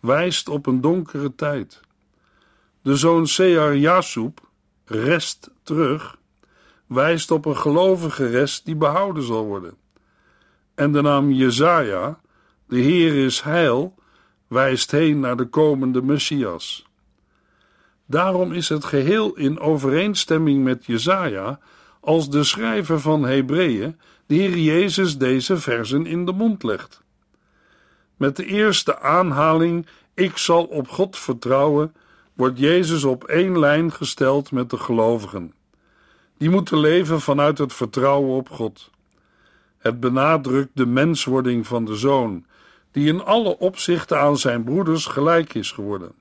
wijst 0.00 0.48
op 0.48 0.66
een 0.66 0.80
donkere 0.80 1.34
tijd. 1.34 1.80
De 2.82 2.96
zoon 2.96 3.26
Sear 3.26 3.76
Jasub, 3.76 4.40
rest 4.84 5.50
terug, 5.62 6.18
wijst 6.86 7.30
op 7.30 7.44
een 7.44 7.56
gelovige 7.56 8.26
rest 8.26 8.64
die 8.64 8.76
behouden 8.76 9.22
zal 9.22 9.44
worden. 9.44 9.76
En 10.74 10.92
de 10.92 11.02
naam 11.02 11.32
Jezaja, 11.32 12.20
de 12.68 12.78
Heer 12.78 13.24
is 13.24 13.40
heil, 13.40 13.94
wijst 14.46 14.90
heen 14.90 15.20
naar 15.20 15.36
de 15.36 15.46
komende 15.46 16.02
Messias. 16.02 16.86
Daarom 18.06 18.52
is 18.52 18.68
het 18.68 18.84
geheel 18.84 19.34
in 19.34 19.58
overeenstemming 19.58 20.64
met 20.64 20.84
Jezaja 20.84 21.58
als 22.00 22.30
de 22.30 22.44
schrijver 22.44 23.00
van 23.00 23.24
Hebreeën 23.24 23.98
de 24.26 24.34
Heer 24.34 24.58
Jezus 24.58 25.18
deze 25.18 25.56
versen 25.56 26.06
in 26.06 26.24
de 26.24 26.32
mond 26.32 26.62
legt. 26.62 27.02
Met 28.16 28.36
de 28.36 28.44
eerste 28.44 29.00
aanhaling 29.00 29.86
ik 30.14 30.36
zal 30.36 30.64
op 30.64 30.88
God 30.88 31.18
vertrouwen 31.18 31.94
wordt 32.34 32.58
Jezus 32.58 33.04
op 33.04 33.24
één 33.24 33.58
lijn 33.58 33.92
gesteld 33.92 34.50
met 34.50 34.70
de 34.70 34.78
gelovigen. 34.78 35.52
Die 36.38 36.50
moeten 36.50 36.78
leven 36.78 37.20
vanuit 37.20 37.58
het 37.58 37.72
vertrouwen 37.72 38.36
op 38.36 38.50
God. 38.50 38.90
Het 39.78 40.00
benadrukt 40.00 40.70
de 40.74 40.86
menswording 40.86 41.66
van 41.66 41.84
de 41.84 41.96
zoon, 41.96 42.44
die 42.90 43.08
in 43.08 43.24
alle 43.24 43.58
opzichten 43.58 44.20
aan 44.20 44.38
zijn 44.38 44.64
broeders 44.64 45.06
gelijk 45.06 45.54
is 45.54 45.72
geworden. 45.72 46.12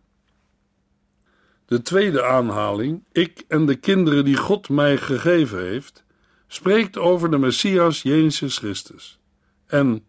De 1.66 1.82
tweede 1.82 2.24
aanhaling, 2.24 3.04
ik 3.12 3.44
en 3.48 3.66
de 3.66 3.76
kinderen 3.76 4.26
die 4.26 4.38
God 4.38 4.70
mij 4.70 4.98
gegeven 4.98 5.60
heeft, 5.60 6.05
spreekt 6.48 6.98
over 6.98 7.32
de 7.32 7.38
Messias 7.38 8.02
Jezus 8.02 8.58
Christus. 8.58 9.20
En 9.68 10.06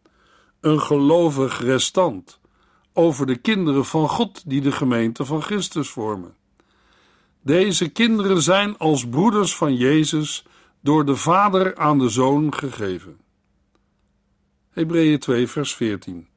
een 0.61 0.81
gelovig 0.81 1.61
restant 1.61 2.41
over 2.93 3.27
de 3.27 3.37
kinderen 3.37 3.85
van 3.85 4.09
God 4.09 4.43
die 4.47 4.61
de 4.61 4.73
gemeente 4.73 5.25
van 5.25 5.43
Christus 5.43 5.89
vormen. 5.89 6.35
Deze 7.43 7.89
kinderen 7.89 8.43
zijn 8.43 8.79
als 8.79 9.09
broeders 9.09 9.57
van 9.57 9.77
Jezus 9.77 10.45
door 10.81 11.05
de 11.05 11.17
Vader 11.17 11.77
aan 11.77 11.99
de 11.99 12.09
Zoon 12.09 12.55
gegeven. 12.55 13.19
Hebreeën 14.71 15.19
2, 15.19 15.49
vers 15.49 15.75
14. 15.75 16.29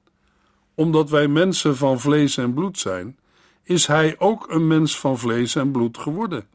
Omdat 0.75 1.10
wij 1.10 1.27
mensen 1.27 1.77
van 1.77 2.00
vlees 2.00 2.38
en 2.38 2.53
bloed 2.53 2.79
zijn, 2.79 3.20
is 3.63 3.88
hij 3.88 4.15
ook 4.18 4.50
een 4.50 4.68
mens 4.68 5.00
van 5.00 5.18
vlees 5.18 5.56
en 5.56 5.72
bloed 5.72 5.98
geworden. 5.98 6.48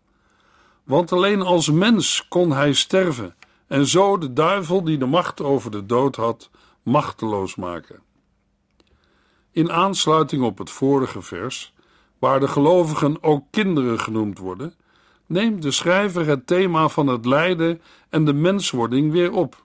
Want 0.85 1.13
alleen 1.13 1.43
als 1.43 1.71
mens 1.71 2.29
kon 2.29 2.53
hij 2.53 2.73
sterven 2.73 3.35
en 3.67 3.87
zo 3.87 4.19
de 4.19 4.33
duivel 4.33 4.85
die 4.85 4.99
de 4.99 5.07
macht 5.07 5.41
over 5.43 5.71
de 5.71 5.87
dood 5.87 6.17
had, 6.17 6.51
machteloos 6.83 7.55
maken. 7.55 8.03
In 9.51 9.73
aansluiting 9.73 10.43
op 10.43 10.59
het 10.59 10.71
vorige 10.71 11.23
vers, 11.23 11.75
waar 12.19 12.41
de 12.41 12.49
gelovigen 12.49 13.23
ook 13.23 13.45
kinderen 13.51 14.01
genoemd 14.01 14.39
worden, 14.39 14.75
neemt 15.27 15.63
de 15.63 15.71
schrijver 15.71 16.27
het 16.27 16.47
thema 16.47 16.89
van 16.89 17.07
het 17.07 17.25
lijden 17.27 17.81
en 18.09 18.25
de 18.25 18.33
menswording 18.33 19.13
weer 19.13 19.33
op. 19.33 19.65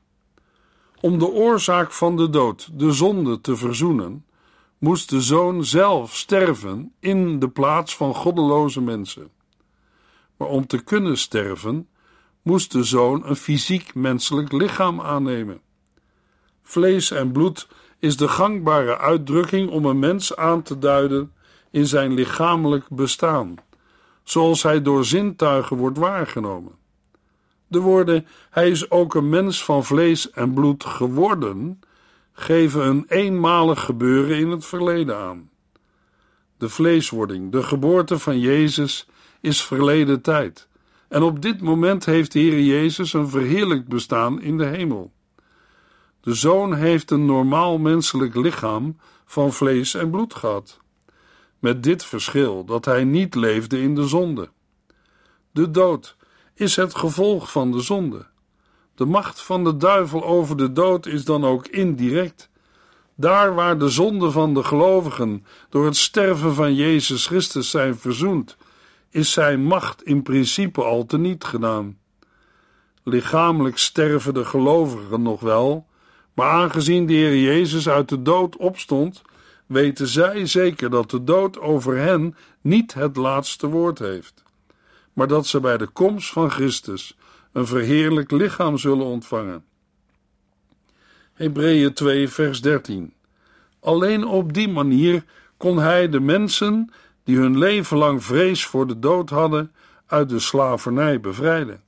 Om 1.02 1.20
de 1.20 1.28
oorzaak 1.28 1.92
van 1.92 2.16
de 2.16 2.30
dood, 2.30 2.70
de 2.80 2.92
zonde, 2.92 3.42
te 3.42 3.56
verzoenen, 3.56 4.26
moest 4.78 5.10
de 5.10 5.22
zoon 5.22 5.66
zelf 5.66 6.16
sterven 6.16 6.94
in 7.00 7.40
de 7.40 7.50
plaats 7.50 7.96
van 7.96 8.16
goddeloze 8.16 8.82
mensen. 8.82 9.30
Maar 10.40 10.48
om 10.48 10.68
te 10.68 10.84
kunnen 10.84 11.18
sterven, 11.18 11.88
moest 12.42 12.72
de 12.72 12.84
zoon 12.84 13.26
een 13.26 13.36
fysiek 13.36 13.96
menselijk 13.96 14.52
lichaam 14.52 15.02
aannemen. 15.02 15.62
Vlees 16.64 17.12
en 17.12 17.32
bloed 17.32 17.68
is 18.00 18.18
de 18.18 18.28
gangbare 18.28 18.98
uitdrukking 18.98 19.70
om 19.70 19.86
een 19.86 20.00
mens 20.00 20.36
aan 20.36 20.62
te 20.62 20.78
duiden 20.78 21.34
in 21.72 21.88
zijn 21.88 22.14
lichamelijk 22.14 22.90
bestaan, 22.90 23.56
zoals 24.24 24.64
hij 24.64 24.82
door 24.82 25.06
zintuigen 25.06 25.78
wordt 25.78 25.98
waargenomen. 25.98 26.76
De 27.68 27.80
woorden 27.80 28.28
hij 28.50 28.70
is 28.70 28.92
ook 28.92 29.16
een 29.16 29.30
mens 29.30 29.64
van 29.64 29.86
vlees 29.86 30.32
en 30.32 30.54
bloed 30.54 30.86
geworden 30.86 31.80
geven 32.34 32.86
een 32.86 33.06
eenmalig 33.08 33.84
gebeuren 33.84 34.38
in 34.38 34.50
het 34.50 34.66
verleden 34.66 35.18
aan. 35.18 35.50
De 36.58 36.70
vleeswording, 36.70 37.52
de 37.52 37.64
geboorte 37.64 38.20
van 38.20 38.40
Jezus, 38.40 39.09
is 39.42 39.64
verleden 39.64 40.22
tijd. 40.22 40.68
En 41.08 41.22
op 41.22 41.42
dit 41.42 41.62
moment 41.62 42.06
heeft 42.06 42.32
de 42.32 42.40
Heer 42.40 42.62
Jezus 42.62 43.14
een 43.14 43.30
verheerlijk 43.30 43.88
bestaan 43.88 44.42
in 44.42 44.58
de 44.58 44.66
hemel. 44.66 45.12
De 46.22 46.34
zoon 46.34 46.74
heeft 46.74 47.12
een 47.12 47.26
normaal 47.26 47.78
menselijk 47.78 48.36
lichaam 48.36 48.98
van 49.26 49.54
vlees 49.54 49.94
en 49.94 50.10
bloed 50.10 50.34
gehad. 50.34 50.80
Met 51.60 51.84
dit 51.84 52.06
verschil 52.06 52.66
dat 52.66 52.86
hij 52.86 53.04
niet 53.04 53.36
leefde 53.36 53.82
in 53.82 53.96
de 53.96 54.08
zonde. 54.08 54.50
De 55.52 55.72
dood 55.72 56.16
is 56.54 56.76
het 56.76 56.96
gevolg 56.96 57.52
van 57.52 57.72
de 57.72 57.80
zonde. 57.80 58.26
De 58.96 59.06
macht 59.06 59.42
van 59.42 59.64
de 59.64 59.78
duivel 59.78 60.26
over 60.26 60.58
de 60.58 60.72
dood 60.72 61.06
is 61.06 61.26
dan 61.26 61.46
ook 61.46 61.68
indirect. 61.68 62.50
Daar 63.16 63.56
waar 63.56 63.78
de 63.78 63.90
zonden 63.90 64.32
van 64.32 64.54
de 64.54 64.64
gelovigen 64.64 65.46
door 65.70 65.86
het 65.86 65.98
sterven 65.98 66.54
van 66.54 66.76
Jezus 66.76 67.28
Christus 67.28 67.70
zijn 67.70 67.98
verzoend, 67.98 68.58
is 69.10 69.32
zijn 69.32 69.64
macht 69.64 70.04
in 70.04 70.22
principe 70.22 70.84
al 70.84 71.06
teniet 71.06 71.44
gedaan. 71.44 71.98
Lichamelijk 73.04 73.78
sterven 73.78 74.34
de 74.34 74.46
gelovigen 74.46 75.22
nog 75.22 75.40
wel, 75.40 75.88
maar 76.34 76.50
aangezien 76.50 77.06
de 77.06 77.14
Heer 77.14 77.38
Jezus 77.38 77.90
uit 77.90 78.10
de 78.10 78.22
dood 78.22 78.58
opstond, 78.58 79.22
weten 79.66 80.08
zij 80.08 80.46
zeker 80.46 80.90
dat 80.90 81.10
de 81.10 81.24
dood 81.24 81.60
over 81.60 81.98
hen 81.98 82.36
niet 82.62 82.94
het 82.94 83.16
laatste 83.16 83.68
woord 83.68 84.00
heeft, 84.00 84.44
maar 85.14 85.28
dat 85.28 85.48
ze 85.48 85.60
bij 85.60 85.78
de 85.78 85.88
komst 85.88 86.30
van 86.32 86.52
Christus 86.52 87.18
een 87.52 87.68
verheerlijk 87.68 88.32
lichaam 88.32 88.78
zullen 88.78 89.06
ontvangen. 89.06 89.64
Hebreeën 91.34 91.94
2, 91.94 92.30
vers 92.30 92.62
13. 92.62 93.14
Alleen 93.80 94.26
op 94.26 94.54
die 94.54 94.70
manier 94.70 95.24
kon 95.58 95.78
hij 95.78 96.10
de 96.10 96.20
mensen 96.20 96.92
die 97.30 97.38
hun 97.38 97.58
leven 97.58 97.98
lang 97.98 98.24
vrees 98.24 98.66
voor 98.66 98.88
de 98.88 99.00
dood 99.00 99.30
hadden, 99.30 99.72
uit 100.08 100.30
de 100.30 100.40
slavernij 100.40 101.20
bevrijden. 101.20 101.82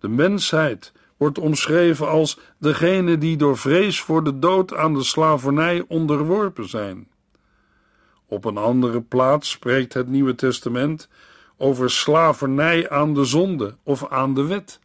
De 0.00 0.08
mensheid 0.08 0.92
wordt 1.16 1.38
omschreven 1.38 2.08
als 2.08 2.38
degene 2.58 3.18
die 3.18 3.36
door 3.36 3.58
vrees 3.58 4.00
voor 4.00 4.24
de 4.24 4.38
dood 4.38 4.74
aan 4.74 4.94
de 4.94 5.02
slavernij 5.02 5.84
onderworpen 5.88 6.68
zijn. 6.68 7.08
Op 8.26 8.44
een 8.44 8.56
andere 8.56 9.00
plaats 9.00 9.50
spreekt 9.50 9.94
het 9.94 10.08
Nieuwe 10.08 10.34
Testament 10.34 11.08
over 11.56 11.90
slavernij 11.90 12.90
aan 12.90 13.14
de 13.14 13.24
zonde 13.24 13.76
of 13.82 14.08
aan 14.08 14.34
de 14.34 14.46
wet. 14.46 14.80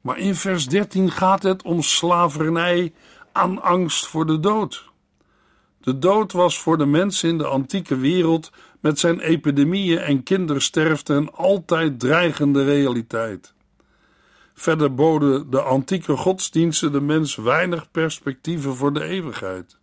Maar 0.00 0.18
in 0.18 0.34
vers 0.34 0.66
13 0.66 1.10
gaat 1.10 1.42
het 1.42 1.62
om 1.62 1.82
slavernij 1.82 2.92
aan 3.32 3.62
angst 3.62 4.06
voor 4.06 4.26
de 4.26 4.40
dood. 4.40 4.89
De 5.80 5.98
dood 5.98 6.32
was 6.32 6.58
voor 6.58 6.78
de 6.78 6.86
mensen 6.86 7.28
in 7.28 7.38
de 7.38 7.46
antieke 7.46 7.96
wereld 7.96 8.50
met 8.80 8.98
zijn 8.98 9.20
epidemieën 9.20 9.98
en 9.98 10.22
kindersterfte 10.22 11.14
een 11.14 11.30
altijd 11.30 12.00
dreigende 12.00 12.64
realiteit. 12.64 13.54
Verder 14.54 14.94
boden 14.94 15.50
de 15.50 15.62
antieke 15.62 16.16
godsdiensten 16.16 16.92
de 16.92 17.00
mens 17.00 17.36
weinig 17.36 17.90
perspectieven 17.90 18.76
voor 18.76 18.92
de 18.92 19.04
eeuwigheid. 19.04 19.78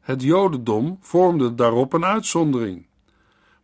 Het 0.00 0.22
Jodendom 0.22 0.98
vormde 1.00 1.54
daarop 1.54 1.92
een 1.92 2.04
uitzondering. 2.04 2.86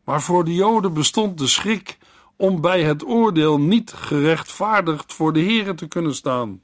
Maar 0.05 0.23
voor 0.23 0.45
de 0.45 0.55
Joden 0.55 0.95
bestond 0.95 1.39
de 1.39 1.47
schrik 1.47 1.99
om 2.37 2.61
bij 2.61 2.83
het 2.83 3.07
oordeel 3.07 3.61
niet 3.61 3.93
gerechtvaardigd 3.93 5.13
voor 5.13 5.33
de 5.33 5.41
Here 5.41 5.75
te 5.75 5.89
kunnen 5.89 6.15
staan. 6.15 6.61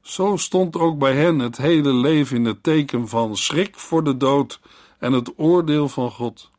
Zo 0.00 0.36
stond 0.36 0.76
ook 0.76 0.98
bij 0.98 1.14
hen 1.14 1.38
het 1.38 1.56
hele 1.56 1.92
leven 1.92 2.36
in 2.36 2.44
het 2.44 2.62
teken 2.62 3.08
van 3.08 3.36
schrik 3.36 3.78
voor 3.78 4.04
de 4.04 4.16
dood 4.16 4.60
en 4.98 5.12
het 5.12 5.32
oordeel 5.36 5.88
van 5.88 6.10
God. 6.10 6.50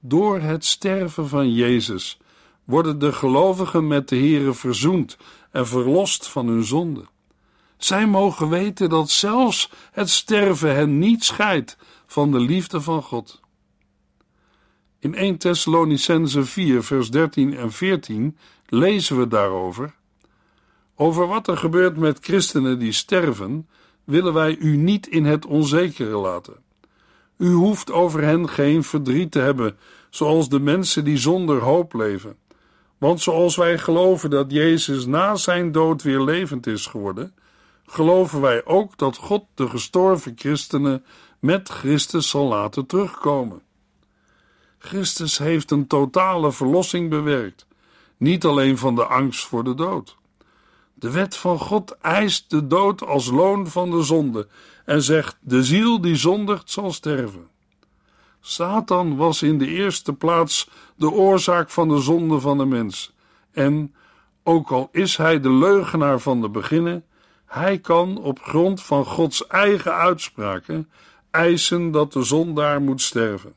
Door 0.00 0.40
het 0.40 0.64
sterven 0.64 1.28
van 1.28 1.52
Jezus 1.52 2.18
worden 2.64 2.98
de 2.98 3.12
gelovigen 3.12 3.86
met 3.86 4.08
de 4.08 4.16
Here 4.16 4.54
verzoend 4.54 5.16
en 5.50 5.66
verlost 5.66 6.28
van 6.28 6.46
hun 6.46 6.64
zonde. 6.64 7.04
Zij 7.76 8.06
mogen 8.06 8.48
weten 8.48 8.88
dat 8.88 9.10
zelfs 9.10 9.70
het 9.92 10.10
sterven 10.10 10.74
hen 10.74 10.98
niet 10.98 11.24
scheidt 11.24 11.76
van 12.06 12.30
de 12.30 12.40
liefde 12.40 12.80
van 12.80 13.02
God. 13.02 13.40
In 14.98 15.14
1 15.14 15.38
Thessalonicense 15.38 16.44
4, 16.44 16.82
vers 16.82 17.10
13 17.10 17.56
en 17.56 17.72
14 17.72 18.36
lezen 18.66 19.18
we 19.18 19.28
daarover. 19.28 19.94
Over 20.96 21.26
wat 21.26 21.48
er 21.48 21.56
gebeurt 21.56 21.96
met 21.96 22.18
christenen 22.20 22.78
die 22.78 22.92
sterven, 22.92 23.68
willen 24.04 24.32
wij 24.32 24.56
u 24.56 24.76
niet 24.76 25.06
in 25.06 25.24
het 25.24 25.46
onzekere 25.46 26.16
laten. 26.16 26.56
U 27.36 27.52
hoeft 27.52 27.92
over 27.92 28.22
hen 28.22 28.48
geen 28.48 28.84
verdriet 28.84 29.30
te 29.32 29.38
hebben, 29.38 29.76
zoals 30.10 30.48
de 30.48 30.60
mensen 30.60 31.04
die 31.04 31.18
zonder 31.18 31.60
hoop 31.60 31.92
leven. 31.92 32.36
Want 32.98 33.20
zoals 33.20 33.56
wij 33.56 33.78
geloven 33.78 34.30
dat 34.30 34.52
Jezus 34.52 35.06
na 35.06 35.34
zijn 35.34 35.72
dood 35.72 36.02
weer 36.02 36.20
levend 36.20 36.66
is 36.66 36.86
geworden, 36.86 37.34
geloven 37.86 38.40
wij 38.40 38.64
ook 38.64 38.98
dat 38.98 39.16
God 39.16 39.44
de 39.54 39.68
gestorven 39.68 40.32
christenen 40.36 41.04
met 41.38 41.68
Christus 41.68 42.28
zal 42.28 42.48
laten 42.48 42.86
terugkomen. 42.86 43.62
Christus 44.78 45.38
heeft 45.38 45.70
een 45.70 45.86
totale 45.86 46.52
verlossing 46.52 47.10
bewerkt, 47.10 47.66
niet 48.16 48.44
alleen 48.44 48.78
van 48.78 48.94
de 48.94 49.04
angst 49.04 49.46
voor 49.46 49.64
de 49.64 49.74
dood. 49.74 50.16
De 50.98 51.10
wet 51.10 51.36
van 51.36 51.58
God 51.58 51.96
eist 52.00 52.50
de 52.50 52.66
dood 52.66 53.02
als 53.02 53.30
loon 53.30 53.66
van 53.66 53.90
de 53.90 54.02
zonde 54.02 54.48
en 54.84 55.02
zegt: 55.02 55.36
De 55.40 55.64
ziel 55.64 56.00
die 56.00 56.16
zondigt 56.16 56.70
zal 56.70 56.92
sterven. 56.92 57.48
Satan 58.40 59.16
was 59.16 59.42
in 59.42 59.58
de 59.58 59.66
eerste 59.66 60.12
plaats 60.12 60.68
de 60.94 61.10
oorzaak 61.10 61.70
van 61.70 61.88
de 61.88 62.00
zonde 62.00 62.40
van 62.40 62.58
de 62.58 62.64
mens. 62.64 63.12
En, 63.52 63.94
ook 64.42 64.70
al 64.70 64.88
is 64.92 65.16
hij 65.16 65.40
de 65.40 65.50
leugenaar 65.50 66.20
van 66.20 66.40
de 66.40 66.48
beginnen, 66.48 67.04
hij 67.46 67.78
kan 67.78 68.18
op 68.18 68.38
grond 68.42 68.82
van 68.82 69.04
Gods 69.04 69.46
eigen 69.46 69.94
uitspraken 69.94 70.90
eisen 71.30 71.90
dat 71.90 72.12
de 72.12 72.22
zondaar 72.22 72.82
moet 72.82 73.02
sterven. 73.02 73.54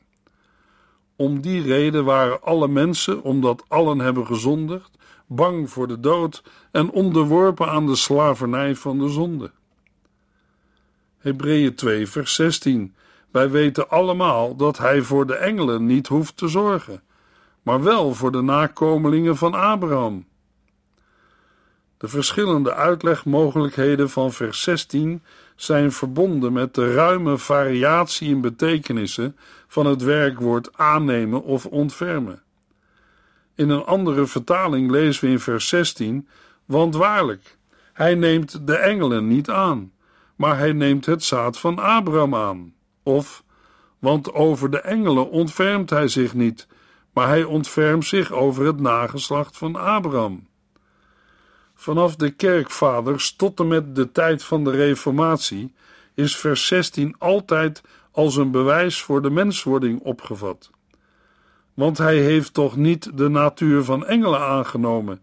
Om 1.16 1.40
die 1.40 1.62
reden 1.62 2.04
waren 2.04 2.42
alle 2.42 2.68
mensen, 2.68 3.22
omdat 3.22 3.64
allen 3.68 3.98
hebben 3.98 4.26
gezondigd, 4.26 4.90
bang 5.26 5.70
voor 5.70 5.88
de 5.88 6.00
dood 6.00 6.42
en 6.70 6.90
onderworpen 6.90 7.68
aan 7.68 7.86
de 7.86 7.96
slavernij 7.96 8.74
van 8.74 8.98
de 8.98 9.08
zonde. 9.08 9.50
Hebreeën 11.18 11.74
2, 11.74 12.06
vers 12.06 12.34
16. 12.34 12.94
Wij 13.30 13.50
weten 13.50 13.88
allemaal 13.88 14.56
dat 14.56 14.78
hij 14.78 15.02
voor 15.02 15.26
de 15.26 15.34
engelen 15.34 15.86
niet 15.86 16.06
hoeft 16.06 16.36
te 16.36 16.48
zorgen, 16.48 17.02
maar 17.62 17.82
wel 17.82 18.14
voor 18.14 18.32
de 18.32 18.42
nakomelingen 18.42 19.36
van 19.36 19.54
Abraham. 19.54 20.28
De 21.96 22.08
verschillende 22.08 22.74
uitlegmogelijkheden 22.74 24.10
van 24.10 24.32
vers 24.32 24.62
16 24.62 25.22
zijn 25.56 25.92
verbonden 25.92 26.52
met 26.52 26.74
de 26.74 26.94
ruime 26.94 27.38
variatie 27.38 28.28
in 28.28 28.40
betekenissen 28.40 29.36
van 29.66 29.86
het 29.86 30.02
werkwoord 30.02 30.76
aannemen 30.76 31.42
of 31.42 31.66
ontfermen. 31.66 32.42
In 33.54 33.68
een 33.68 33.84
andere 33.84 34.26
vertaling 34.26 34.90
lezen 34.90 35.24
we 35.24 35.30
in 35.30 35.40
vers 35.40 35.68
16: 35.68 36.28
Want 36.70 36.94
waarlijk, 36.94 37.58
hij 37.92 38.14
neemt 38.14 38.66
de 38.66 38.76
engelen 38.76 39.28
niet 39.28 39.50
aan, 39.50 39.92
maar 40.36 40.58
hij 40.58 40.72
neemt 40.72 41.06
het 41.06 41.24
zaad 41.24 41.58
van 41.58 41.78
Abraham 41.78 42.34
aan. 42.34 42.74
Of, 43.02 43.44
want 43.98 44.32
over 44.32 44.70
de 44.70 44.80
engelen 44.80 45.30
ontfermt 45.30 45.90
hij 45.90 46.08
zich 46.08 46.34
niet, 46.34 46.66
maar 47.12 47.28
hij 47.28 47.44
ontfermt 47.44 48.04
zich 48.04 48.32
over 48.32 48.66
het 48.66 48.80
nageslacht 48.80 49.56
van 49.56 49.76
Abraham. 49.76 50.48
Vanaf 51.74 52.16
de 52.16 52.30
kerkvaders 52.30 53.36
tot 53.36 53.60
en 53.60 53.68
met 53.68 53.94
de 53.94 54.12
tijd 54.12 54.44
van 54.44 54.64
de 54.64 54.70
Reformatie 54.70 55.74
is 56.14 56.36
vers 56.36 56.66
16 56.66 57.14
altijd 57.18 57.82
als 58.10 58.36
een 58.36 58.50
bewijs 58.50 59.02
voor 59.02 59.22
de 59.22 59.30
menswording 59.30 60.00
opgevat. 60.00 60.70
Want 61.74 61.98
hij 61.98 62.18
heeft 62.18 62.54
toch 62.54 62.76
niet 62.76 63.18
de 63.18 63.28
natuur 63.28 63.84
van 63.84 64.06
engelen 64.06 64.40
aangenomen, 64.40 65.22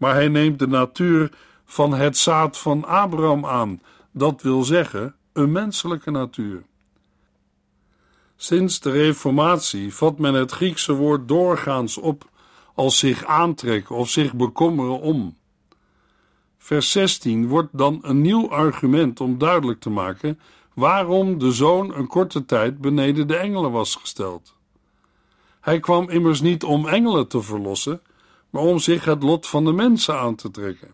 maar 0.00 0.14
hij 0.14 0.28
neemt 0.28 0.58
de 0.58 0.68
natuur 0.68 1.32
van 1.64 1.94
het 1.94 2.16
zaad 2.16 2.58
van 2.58 2.84
Abraham 2.84 3.46
aan, 3.46 3.82
dat 4.10 4.42
wil 4.42 4.62
zeggen 4.62 5.14
een 5.32 5.52
menselijke 5.52 6.10
natuur. 6.10 6.62
Sinds 8.36 8.80
de 8.80 8.90
Reformatie 8.90 9.94
vat 9.94 10.18
men 10.18 10.34
het 10.34 10.50
Griekse 10.50 10.92
woord 10.92 11.28
doorgaans 11.28 11.98
op 11.98 12.28
als 12.74 12.98
zich 12.98 13.24
aantrekken 13.24 13.96
of 13.96 14.08
zich 14.08 14.34
bekommeren 14.34 15.00
om. 15.00 15.36
Vers 16.58 16.92
16 16.92 17.48
wordt 17.48 17.78
dan 17.78 17.98
een 18.02 18.20
nieuw 18.20 18.50
argument 18.50 19.20
om 19.20 19.38
duidelijk 19.38 19.80
te 19.80 19.90
maken 19.90 20.40
waarom 20.74 21.38
de 21.38 21.52
zoon 21.52 21.94
een 21.94 22.06
korte 22.06 22.44
tijd 22.44 22.78
beneden 22.78 23.26
de 23.26 23.36
engelen 23.36 23.70
was 23.70 23.94
gesteld. 23.94 24.54
Hij 25.60 25.80
kwam 25.80 26.10
immers 26.10 26.40
niet 26.40 26.64
om 26.64 26.88
engelen 26.88 27.28
te 27.28 27.42
verlossen, 27.42 28.02
maar 28.50 28.62
om 28.62 28.78
zich 28.78 29.04
het 29.04 29.22
lot 29.22 29.46
van 29.46 29.64
de 29.64 29.72
mensen 29.72 30.18
aan 30.18 30.34
te 30.34 30.50
trekken. 30.50 30.90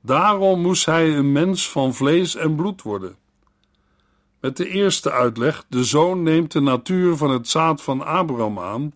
Daarom 0.00 0.60
moest 0.60 0.86
hij 0.86 1.16
een 1.16 1.32
mens 1.32 1.70
van 1.70 1.94
vlees 1.94 2.34
en 2.34 2.54
bloed 2.54 2.82
worden. 2.82 3.16
Met 4.40 4.56
de 4.56 4.68
eerste 4.68 5.10
uitleg, 5.10 5.64
de 5.68 5.84
zoon 5.84 6.22
neemt 6.22 6.52
de 6.52 6.60
natuur 6.60 7.16
van 7.16 7.30
het 7.30 7.48
zaad 7.48 7.82
van 7.82 8.04
Abraham 8.04 8.58
aan, 8.58 8.92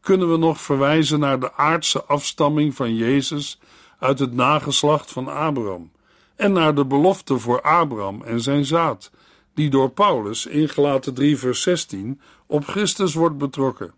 kunnen 0.00 0.30
we 0.30 0.36
nog 0.36 0.60
verwijzen 0.60 1.20
naar 1.20 1.40
de 1.40 1.54
aardse 1.54 2.04
afstamming 2.04 2.74
van 2.74 2.94
Jezus 2.94 3.58
uit 3.98 4.18
het 4.18 4.32
nageslacht 4.32 5.12
van 5.12 5.28
Abraham 5.28 5.90
en 6.36 6.52
naar 6.52 6.74
de 6.74 6.84
belofte 6.84 7.38
voor 7.38 7.62
Abraham 7.62 8.22
en 8.22 8.40
zijn 8.40 8.64
zaad, 8.64 9.10
die 9.54 9.70
door 9.70 9.90
Paulus 9.90 10.46
in 10.46 10.68
Gelaten 10.68 11.14
3 11.14 11.38
vers 11.38 11.62
16 11.62 12.20
op 12.46 12.64
Christus 12.64 13.14
wordt 13.14 13.38
betrokken. 13.38 13.94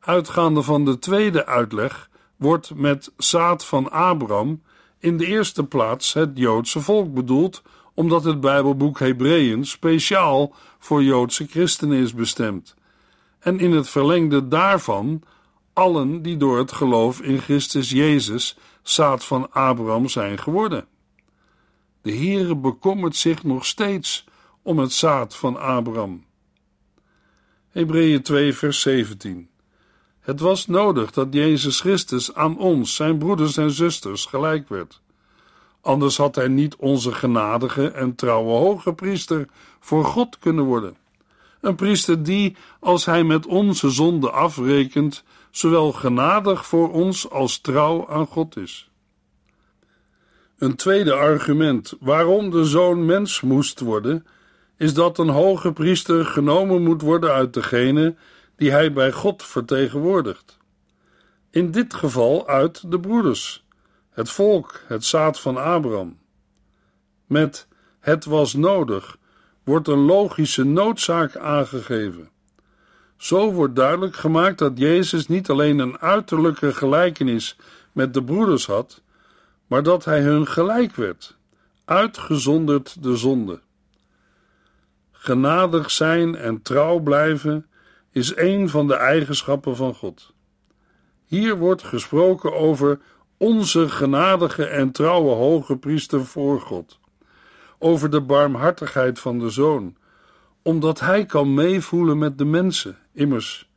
Uitgaande 0.00 0.62
van 0.62 0.84
de 0.84 0.98
tweede 0.98 1.46
uitleg 1.46 2.10
wordt 2.36 2.74
met 2.74 3.12
zaad 3.16 3.64
van 3.64 3.90
Abraham 3.90 4.62
in 4.98 5.16
de 5.16 5.26
eerste 5.26 5.64
plaats 5.64 6.12
het 6.12 6.30
Joodse 6.34 6.80
volk 6.80 7.14
bedoeld, 7.14 7.62
omdat 7.94 8.24
het 8.24 8.40
Bijbelboek 8.40 8.98
Hebreeën 8.98 9.66
speciaal 9.66 10.54
voor 10.78 11.02
Joodse 11.02 11.46
christenen 11.46 11.98
is 11.98 12.14
bestemd. 12.14 12.74
En 13.38 13.58
in 13.58 13.72
het 13.72 13.88
verlengde 13.88 14.48
daarvan 14.48 15.22
allen 15.72 16.22
die 16.22 16.36
door 16.36 16.58
het 16.58 16.72
geloof 16.72 17.20
in 17.20 17.38
Christus 17.38 17.90
Jezus 17.90 18.56
zaad 18.82 19.24
van 19.24 19.52
Abraham 19.52 20.08
zijn 20.08 20.38
geworden. 20.38 20.86
De 22.02 22.12
Heere 22.12 22.56
bekommert 22.56 23.16
zich 23.16 23.42
nog 23.44 23.66
steeds 23.66 24.24
om 24.62 24.78
het 24.78 24.92
zaad 24.92 25.36
van 25.36 25.60
Abraham. 25.60 26.24
Hebreeën 27.70 28.22
2 28.22 28.54
vers 28.54 28.80
17 28.80 29.49
Het 30.30 30.40
was 30.40 30.66
nodig 30.66 31.10
dat 31.10 31.26
Jezus 31.30 31.80
Christus 31.80 32.34
aan 32.34 32.58
ons, 32.58 32.94
zijn 32.94 33.18
broeders 33.18 33.56
en 33.56 33.70
zusters, 33.70 34.24
gelijk 34.24 34.68
werd. 34.68 35.00
Anders 35.80 36.16
had 36.16 36.34
hij 36.34 36.48
niet 36.48 36.76
onze 36.76 37.12
genadige 37.12 37.90
en 37.90 38.14
trouwe 38.14 38.50
hoge 38.50 38.92
priester 38.92 39.48
voor 39.80 40.04
God 40.04 40.38
kunnen 40.38 40.64
worden. 40.64 40.96
Een 41.60 41.74
priester 41.74 42.22
die, 42.22 42.56
als 42.80 43.04
hij 43.04 43.24
met 43.24 43.46
onze 43.46 43.90
zonde 43.90 44.30
afrekent, 44.30 45.24
zowel 45.50 45.92
genadig 45.92 46.66
voor 46.66 46.92
ons 46.92 47.30
als 47.30 47.58
trouw 47.58 48.08
aan 48.08 48.26
God 48.26 48.56
is. 48.56 48.90
Een 50.58 50.76
tweede 50.76 51.12
argument 51.12 51.94
waarom 52.00 52.50
de 52.50 52.64
zoon 52.64 53.04
mens 53.04 53.40
moest 53.40 53.80
worden, 53.80 54.26
is 54.76 54.94
dat 54.94 55.18
een 55.18 55.28
hoge 55.28 55.72
priester 55.72 56.24
genomen 56.24 56.82
moet 56.82 57.02
worden 57.02 57.32
uit 57.32 57.54
degene 57.54 58.14
die 58.60 58.70
hij 58.70 58.92
bij 58.92 59.12
God 59.12 59.42
vertegenwoordigt. 59.42 60.58
In 61.50 61.70
dit 61.70 61.94
geval 61.94 62.48
uit 62.48 62.90
de 62.90 63.00
broeders, 63.00 63.64
het 64.10 64.30
volk, 64.30 64.80
het 64.86 65.04
zaad 65.04 65.40
van 65.40 65.56
Abraham. 65.56 66.18
Met 67.26 67.66
het 68.00 68.24
was 68.24 68.54
nodig 68.54 69.16
wordt 69.64 69.88
een 69.88 69.98
logische 69.98 70.64
noodzaak 70.64 71.36
aangegeven. 71.36 72.30
Zo 73.16 73.52
wordt 73.52 73.76
duidelijk 73.76 74.16
gemaakt 74.16 74.58
dat 74.58 74.78
Jezus 74.78 75.28
niet 75.28 75.50
alleen 75.50 75.78
een 75.78 75.98
uiterlijke 75.98 76.74
gelijkenis 76.74 77.56
met 77.92 78.14
de 78.14 78.24
broeders 78.24 78.66
had, 78.66 79.02
maar 79.66 79.82
dat 79.82 80.04
hij 80.04 80.20
hun 80.20 80.46
gelijk 80.46 80.94
werd, 80.94 81.36
uitgezonderd 81.84 83.02
de 83.02 83.16
zonde. 83.16 83.60
Genadig 85.12 85.90
zijn 85.90 86.36
en 86.36 86.62
trouw 86.62 86.98
blijven 86.98 87.64
is 88.12 88.36
een 88.36 88.68
van 88.68 88.86
de 88.86 88.94
eigenschappen 88.94 89.76
van 89.76 89.94
God. 89.94 90.32
Hier 91.24 91.56
wordt 91.56 91.82
gesproken 91.82 92.54
over 92.54 93.00
onze 93.36 93.88
genadige 93.88 94.64
en 94.64 94.90
trouwe 94.92 95.30
hoge 95.30 95.76
priester 95.76 96.26
voor 96.26 96.60
God, 96.60 96.98
over 97.78 98.10
de 98.10 98.20
barmhartigheid 98.20 99.18
van 99.18 99.38
de 99.38 99.50
Zoon, 99.50 99.96
omdat 100.62 101.00
hij 101.00 101.26
kan 101.26 101.54
meevoelen 101.54 102.18
met 102.18 102.38
de 102.38 102.44
mensen. 102.44 102.98
Immers, 103.12 103.70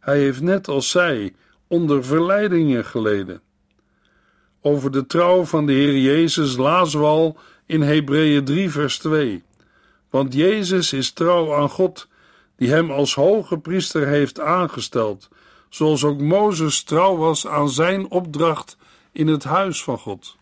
hij 0.00 0.18
heeft 0.18 0.40
net 0.40 0.68
als 0.68 0.90
zij 0.90 1.34
onder 1.66 2.04
verleidingen 2.04 2.84
geleden. 2.84 3.40
Over 4.60 4.90
de 4.90 5.06
trouw 5.06 5.44
van 5.44 5.66
de 5.66 5.72
Heer 5.72 5.98
Jezus 5.98 6.56
lazen 6.56 7.00
we 7.00 7.06
al 7.06 7.36
in 7.66 7.82
Hebreeën 7.82 8.44
3, 8.44 8.70
vers 8.70 8.98
2. 8.98 9.42
Want 10.10 10.34
Jezus 10.34 10.92
is 10.92 11.12
trouw 11.12 11.54
aan 11.54 11.68
God, 11.68 12.08
die 12.56 12.70
hem 12.70 12.90
als 12.90 13.14
hoge 13.14 13.58
priester 13.58 14.06
heeft 14.06 14.40
aangesteld, 14.40 15.28
zoals 15.68 16.04
ook 16.04 16.20
Mozes 16.20 16.82
trouw 16.82 17.16
was 17.16 17.46
aan 17.46 17.70
zijn 17.70 18.10
opdracht 18.10 18.76
in 19.12 19.26
het 19.26 19.44
huis 19.44 19.82
van 19.82 19.98
God. 19.98 20.36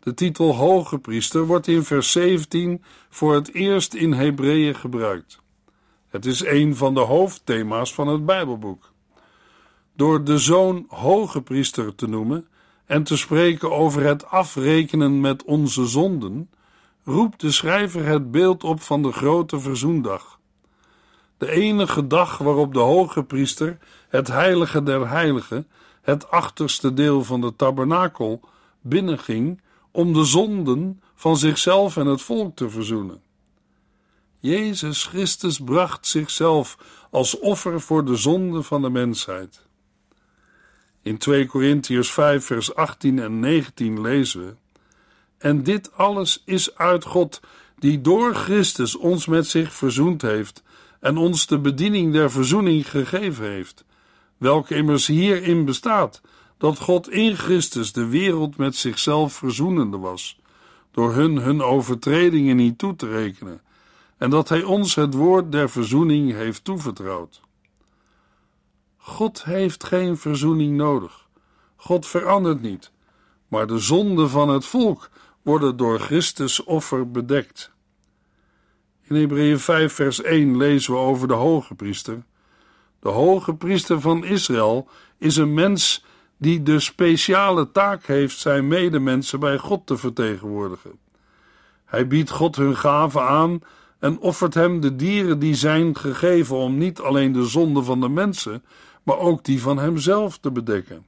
De 0.00 0.14
titel 0.14 0.54
hoge 0.54 0.98
priester 0.98 1.46
wordt 1.46 1.66
in 1.66 1.84
vers 1.84 2.12
17 2.12 2.84
voor 3.08 3.34
het 3.34 3.54
eerst 3.54 3.94
in 3.94 4.12
Hebreeën 4.12 4.74
gebruikt. 4.74 5.40
Het 6.08 6.26
is 6.26 6.44
een 6.44 6.76
van 6.76 6.94
de 6.94 7.00
hoofdthema's 7.00 7.94
van 7.94 8.08
het 8.08 8.26
Bijbelboek. 8.26 8.92
Door 9.96 10.24
de 10.24 10.38
zoon 10.38 10.84
hoge 10.88 11.42
priester 11.42 11.94
te 11.94 12.08
noemen 12.08 12.48
en 12.84 13.02
te 13.02 13.16
spreken 13.16 13.72
over 13.72 14.02
het 14.02 14.26
afrekenen 14.26 15.20
met 15.20 15.44
onze 15.44 15.86
zonden, 15.86 16.50
roept 17.04 17.40
de 17.40 17.50
schrijver 17.50 18.04
het 18.04 18.30
beeld 18.30 18.64
op 18.64 18.80
van 18.80 19.02
de 19.02 19.12
grote 19.12 19.60
verzoendag. 19.60 20.35
De 21.38 21.50
enige 21.50 22.06
dag 22.06 22.38
waarop 22.38 22.72
de 22.72 22.78
hoge 22.78 23.24
priester 23.24 23.78
het 24.08 24.28
heilige 24.28 24.82
der 24.82 25.08
heiligen, 25.08 25.68
het 26.02 26.30
achterste 26.30 26.94
deel 26.94 27.24
van 27.24 27.40
de 27.40 27.56
tabernakel, 27.56 28.40
binnenging 28.80 29.60
om 29.90 30.12
de 30.12 30.24
zonden 30.24 31.02
van 31.14 31.36
zichzelf 31.36 31.96
en 31.96 32.06
het 32.06 32.22
volk 32.22 32.56
te 32.56 32.70
verzoenen. 32.70 33.20
Jezus 34.38 35.04
Christus 35.04 35.58
bracht 35.58 36.06
zichzelf 36.06 36.78
als 37.10 37.38
offer 37.38 37.80
voor 37.80 38.04
de 38.04 38.16
zonde 38.16 38.62
van 38.62 38.82
de 38.82 38.90
mensheid. 38.90 39.66
In 41.02 41.18
2 41.18 41.46
Korintiërs 41.46 42.10
5 42.10 42.44
vers 42.44 42.74
18 42.74 43.18
en 43.18 43.40
19 43.40 44.00
lezen 44.00 44.46
we: 44.46 44.54
En 45.38 45.62
dit 45.62 45.92
alles 45.96 46.42
is 46.44 46.74
uit 46.76 47.04
God, 47.04 47.40
die 47.78 48.00
door 48.00 48.34
Christus 48.34 48.96
ons 48.96 49.26
met 49.26 49.46
zich 49.46 49.72
verzoend 49.72 50.22
heeft 50.22 50.62
en 51.00 51.16
ons 51.16 51.46
de 51.46 51.58
bediening 51.58 52.12
der 52.12 52.30
verzoening 52.30 52.90
gegeven 52.90 53.50
heeft, 53.50 53.84
welke 54.36 54.74
immers 54.74 55.06
hierin 55.06 55.64
bestaat 55.64 56.20
dat 56.58 56.78
God 56.78 57.10
in 57.10 57.36
Christus 57.36 57.92
de 57.92 58.06
wereld 58.06 58.56
met 58.56 58.76
zichzelf 58.76 59.32
verzoenende 59.32 59.98
was, 59.98 60.38
door 60.90 61.14
hun 61.14 61.36
hun 61.36 61.62
overtredingen 61.62 62.56
niet 62.56 62.78
toe 62.78 62.96
te 62.96 63.08
rekenen, 63.08 63.60
en 64.18 64.30
dat 64.30 64.48
Hij 64.48 64.62
ons 64.62 64.94
het 64.94 65.14
woord 65.14 65.52
der 65.52 65.70
verzoening 65.70 66.32
heeft 66.32 66.64
toevertrouwd. 66.64 67.40
God 68.96 69.44
heeft 69.44 69.84
geen 69.84 70.16
verzoening 70.16 70.76
nodig. 70.76 71.28
God 71.76 72.06
verandert 72.06 72.60
niet, 72.60 72.90
maar 73.48 73.66
de 73.66 73.78
zonden 73.78 74.30
van 74.30 74.48
het 74.48 74.64
volk 74.64 75.10
worden 75.42 75.76
door 75.76 75.98
Christus 75.98 76.64
offer 76.64 77.10
bedekt. 77.10 77.74
In 79.08 79.16
Hebreeën 79.16 79.58
5 79.58 79.92
vers 79.92 80.22
1 80.22 80.56
lezen 80.56 80.92
we 80.92 80.98
over 80.98 81.28
de 81.28 81.34
hoge 81.34 81.74
priester. 81.74 82.22
De 83.00 83.08
hoge 83.08 83.54
priester 83.54 84.00
van 84.00 84.24
Israël 84.24 84.88
is 85.18 85.36
een 85.36 85.54
mens 85.54 86.04
die 86.36 86.62
de 86.62 86.80
speciale 86.80 87.70
taak 87.72 88.06
heeft 88.06 88.38
zijn 88.38 88.68
medemensen 88.68 89.40
bij 89.40 89.58
God 89.58 89.86
te 89.86 89.96
vertegenwoordigen. 89.96 90.98
Hij 91.84 92.06
biedt 92.06 92.30
God 92.30 92.56
hun 92.56 92.76
gaven 92.76 93.22
aan 93.22 93.60
en 93.98 94.18
offert 94.18 94.54
hem 94.54 94.80
de 94.80 94.96
dieren 94.96 95.38
die 95.38 95.54
zijn 95.54 95.96
gegeven 95.96 96.56
om 96.56 96.78
niet 96.78 97.00
alleen 97.00 97.32
de 97.32 97.44
zonde 97.44 97.82
van 97.82 98.00
de 98.00 98.08
mensen, 98.08 98.64
maar 99.02 99.18
ook 99.18 99.44
die 99.44 99.62
van 99.62 99.78
hemzelf 99.78 100.38
te 100.38 100.50
bedekken. 100.50 101.06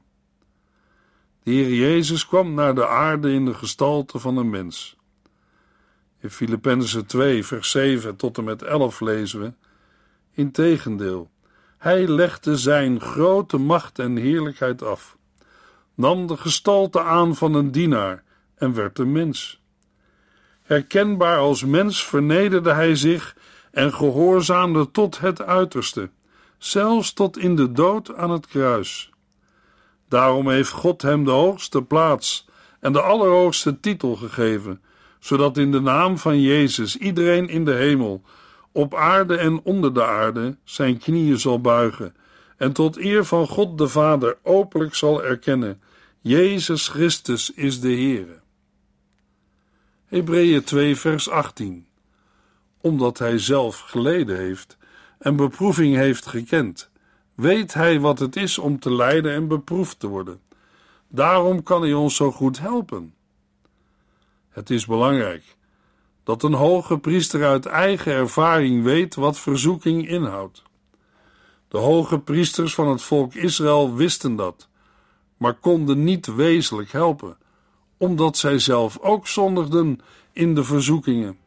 De 1.43 1.51
Heer 1.51 1.73
Jezus 1.73 2.27
kwam 2.27 2.55
naar 2.55 2.75
de 2.75 2.87
aarde 2.87 3.33
in 3.33 3.45
de 3.45 3.55
gestalte 3.55 4.19
van 4.19 4.37
een 4.37 4.51
mens. 4.51 4.98
In 6.21 6.31
Filippenzen 6.31 7.07
2, 7.07 7.45
vers 7.45 7.71
7 7.71 8.17
tot 8.17 8.39
en 8.39 8.45
met 8.45 8.63
11 8.63 9.01
lezen 9.01 9.41
we: 9.41 9.53
Integendeel, 10.35 11.31
hij 11.79 12.09
legde 12.09 12.57
zijn 12.57 13.01
grote 13.01 13.57
macht 13.57 13.99
en 13.99 14.17
heerlijkheid 14.17 14.83
af, 14.83 15.17
nam 15.95 16.27
de 16.27 16.37
gestalte 16.37 17.03
aan 17.03 17.37
van 17.37 17.55
een 17.55 17.71
dienaar 17.71 18.23
en 18.55 18.75
werd 18.75 18.99
een 18.99 19.13
mens. 19.13 19.61
Herkenbaar 20.63 21.39
als 21.39 21.65
mens 21.65 22.05
vernederde 22.05 22.73
hij 22.73 22.95
zich 22.95 23.37
en 23.71 23.93
gehoorzaamde 23.95 24.91
tot 24.91 25.19
het 25.19 25.43
uiterste, 25.43 26.11
zelfs 26.59 27.13
tot 27.13 27.39
in 27.39 27.57
de 27.57 27.73
dood 27.73 28.15
aan 28.15 28.31
het 28.31 28.47
kruis. 28.47 29.11
Daarom 30.09 30.49
heeft 30.49 30.71
God 30.71 31.03
hem 31.03 31.25
de 31.25 31.31
hoogste 31.31 31.83
plaats 31.83 32.49
en 32.81 32.93
de 32.93 33.01
allerhoogste 33.01 33.81
titel 33.81 34.17
gegeven, 34.17 34.83
zodat 35.19 35.57
in 35.57 35.73
de 35.73 35.81
naam 35.81 36.19
van 36.19 36.41
Jezus 36.41 36.97
iedereen 36.97 37.49
in 37.49 37.65
de 37.65 37.75
hemel, 37.75 38.23
op 38.73 38.95
aarde 38.95 39.37
en 39.37 39.61
onder 39.63 39.95
de 39.95 40.05
aarde, 40.05 40.57
zijn 40.65 40.99
knieën 40.99 41.41
zal 41.41 41.61
buigen 41.61 42.15
en 42.59 42.73
tot 42.73 42.97
eer 42.97 43.25
van 43.25 43.47
God 43.47 43.79
de 43.79 43.89
Vader 43.89 44.39
openlijk 44.43 44.95
zal 44.95 45.25
erkennen: 45.25 45.81
Jezus 46.21 46.89
Christus 46.89 47.51
is 47.51 47.81
de 47.81 47.89
Heere. 47.89 48.41
Hebreeën 50.07 50.65
2, 50.65 50.97
vers 50.97 51.29
18. 51.29 51.87
Omdat 52.81 53.19
hij 53.19 53.39
zelf 53.39 53.79
geleden 53.79 54.37
heeft 54.37 54.77
en 55.19 55.37
beproeving 55.37 55.97
heeft 55.97 56.27
gekend, 56.27 56.91
weet 57.35 57.75
hij 57.75 58.01
wat 58.01 58.19
het 58.19 58.37
is 58.37 58.59
om 58.59 58.79
te 58.79 58.93
lijden 58.93 59.33
en 59.33 59.49
beproefd 59.49 60.01
te 60.01 60.07
worden. 60.07 60.41
Daarom 61.09 61.63
kan 61.63 61.83
hij 61.83 61.93
ons 61.93 62.17
zo 62.17 62.33
goed 62.33 62.59
helpen. 62.59 63.15
Het 64.59 64.71
is 64.71 64.87
belangrijk 64.87 65.57
dat 66.25 66.43
een 66.43 66.53
hoge 66.53 66.99
priester 66.99 67.45
uit 67.45 67.67
eigen 67.67 68.13
ervaring 68.13 68.83
weet 68.83 69.15
wat 69.15 69.39
verzoeking 69.39 70.09
inhoudt. 70.09 70.63
De 71.69 71.79
hoge 71.79 72.19
priesters 72.19 72.75
van 72.75 72.89
het 72.89 73.03
volk 73.03 73.35
Israël 73.35 73.95
wisten 73.95 74.37
dat, 74.37 74.69
maar 75.37 75.55
konden 75.55 76.05
niet 76.05 76.35
wezenlijk 76.35 76.93
helpen 76.93 77.37
omdat 77.97 78.37
zij 78.37 78.59
zelf 78.59 78.99
ook 79.01 79.27
zondigden 79.27 80.01
in 80.33 80.55
de 80.55 80.65
verzoekingen. 80.65 81.39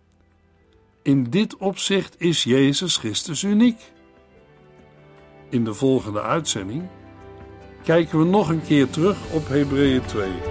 In 1.01 1.29
dit 1.29 1.57
opzicht 1.57 2.15
is 2.21 2.43
Jezus 2.43 2.97
Christus 2.97 3.43
uniek. 3.43 3.91
In 5.49 5.63
de 5.63 5.73
volgende 5.73 6.21
uitzending 6.21 6.89
kijken 7.83 8.19
we 8.19 8.25
nog 8.25 8.49
een 8.49 8.63
keer 8.63 8.89
terug 8.89 9.17
op 9.31 9.47
Hebreeën 9.47 10.05
2. 10.05 10.50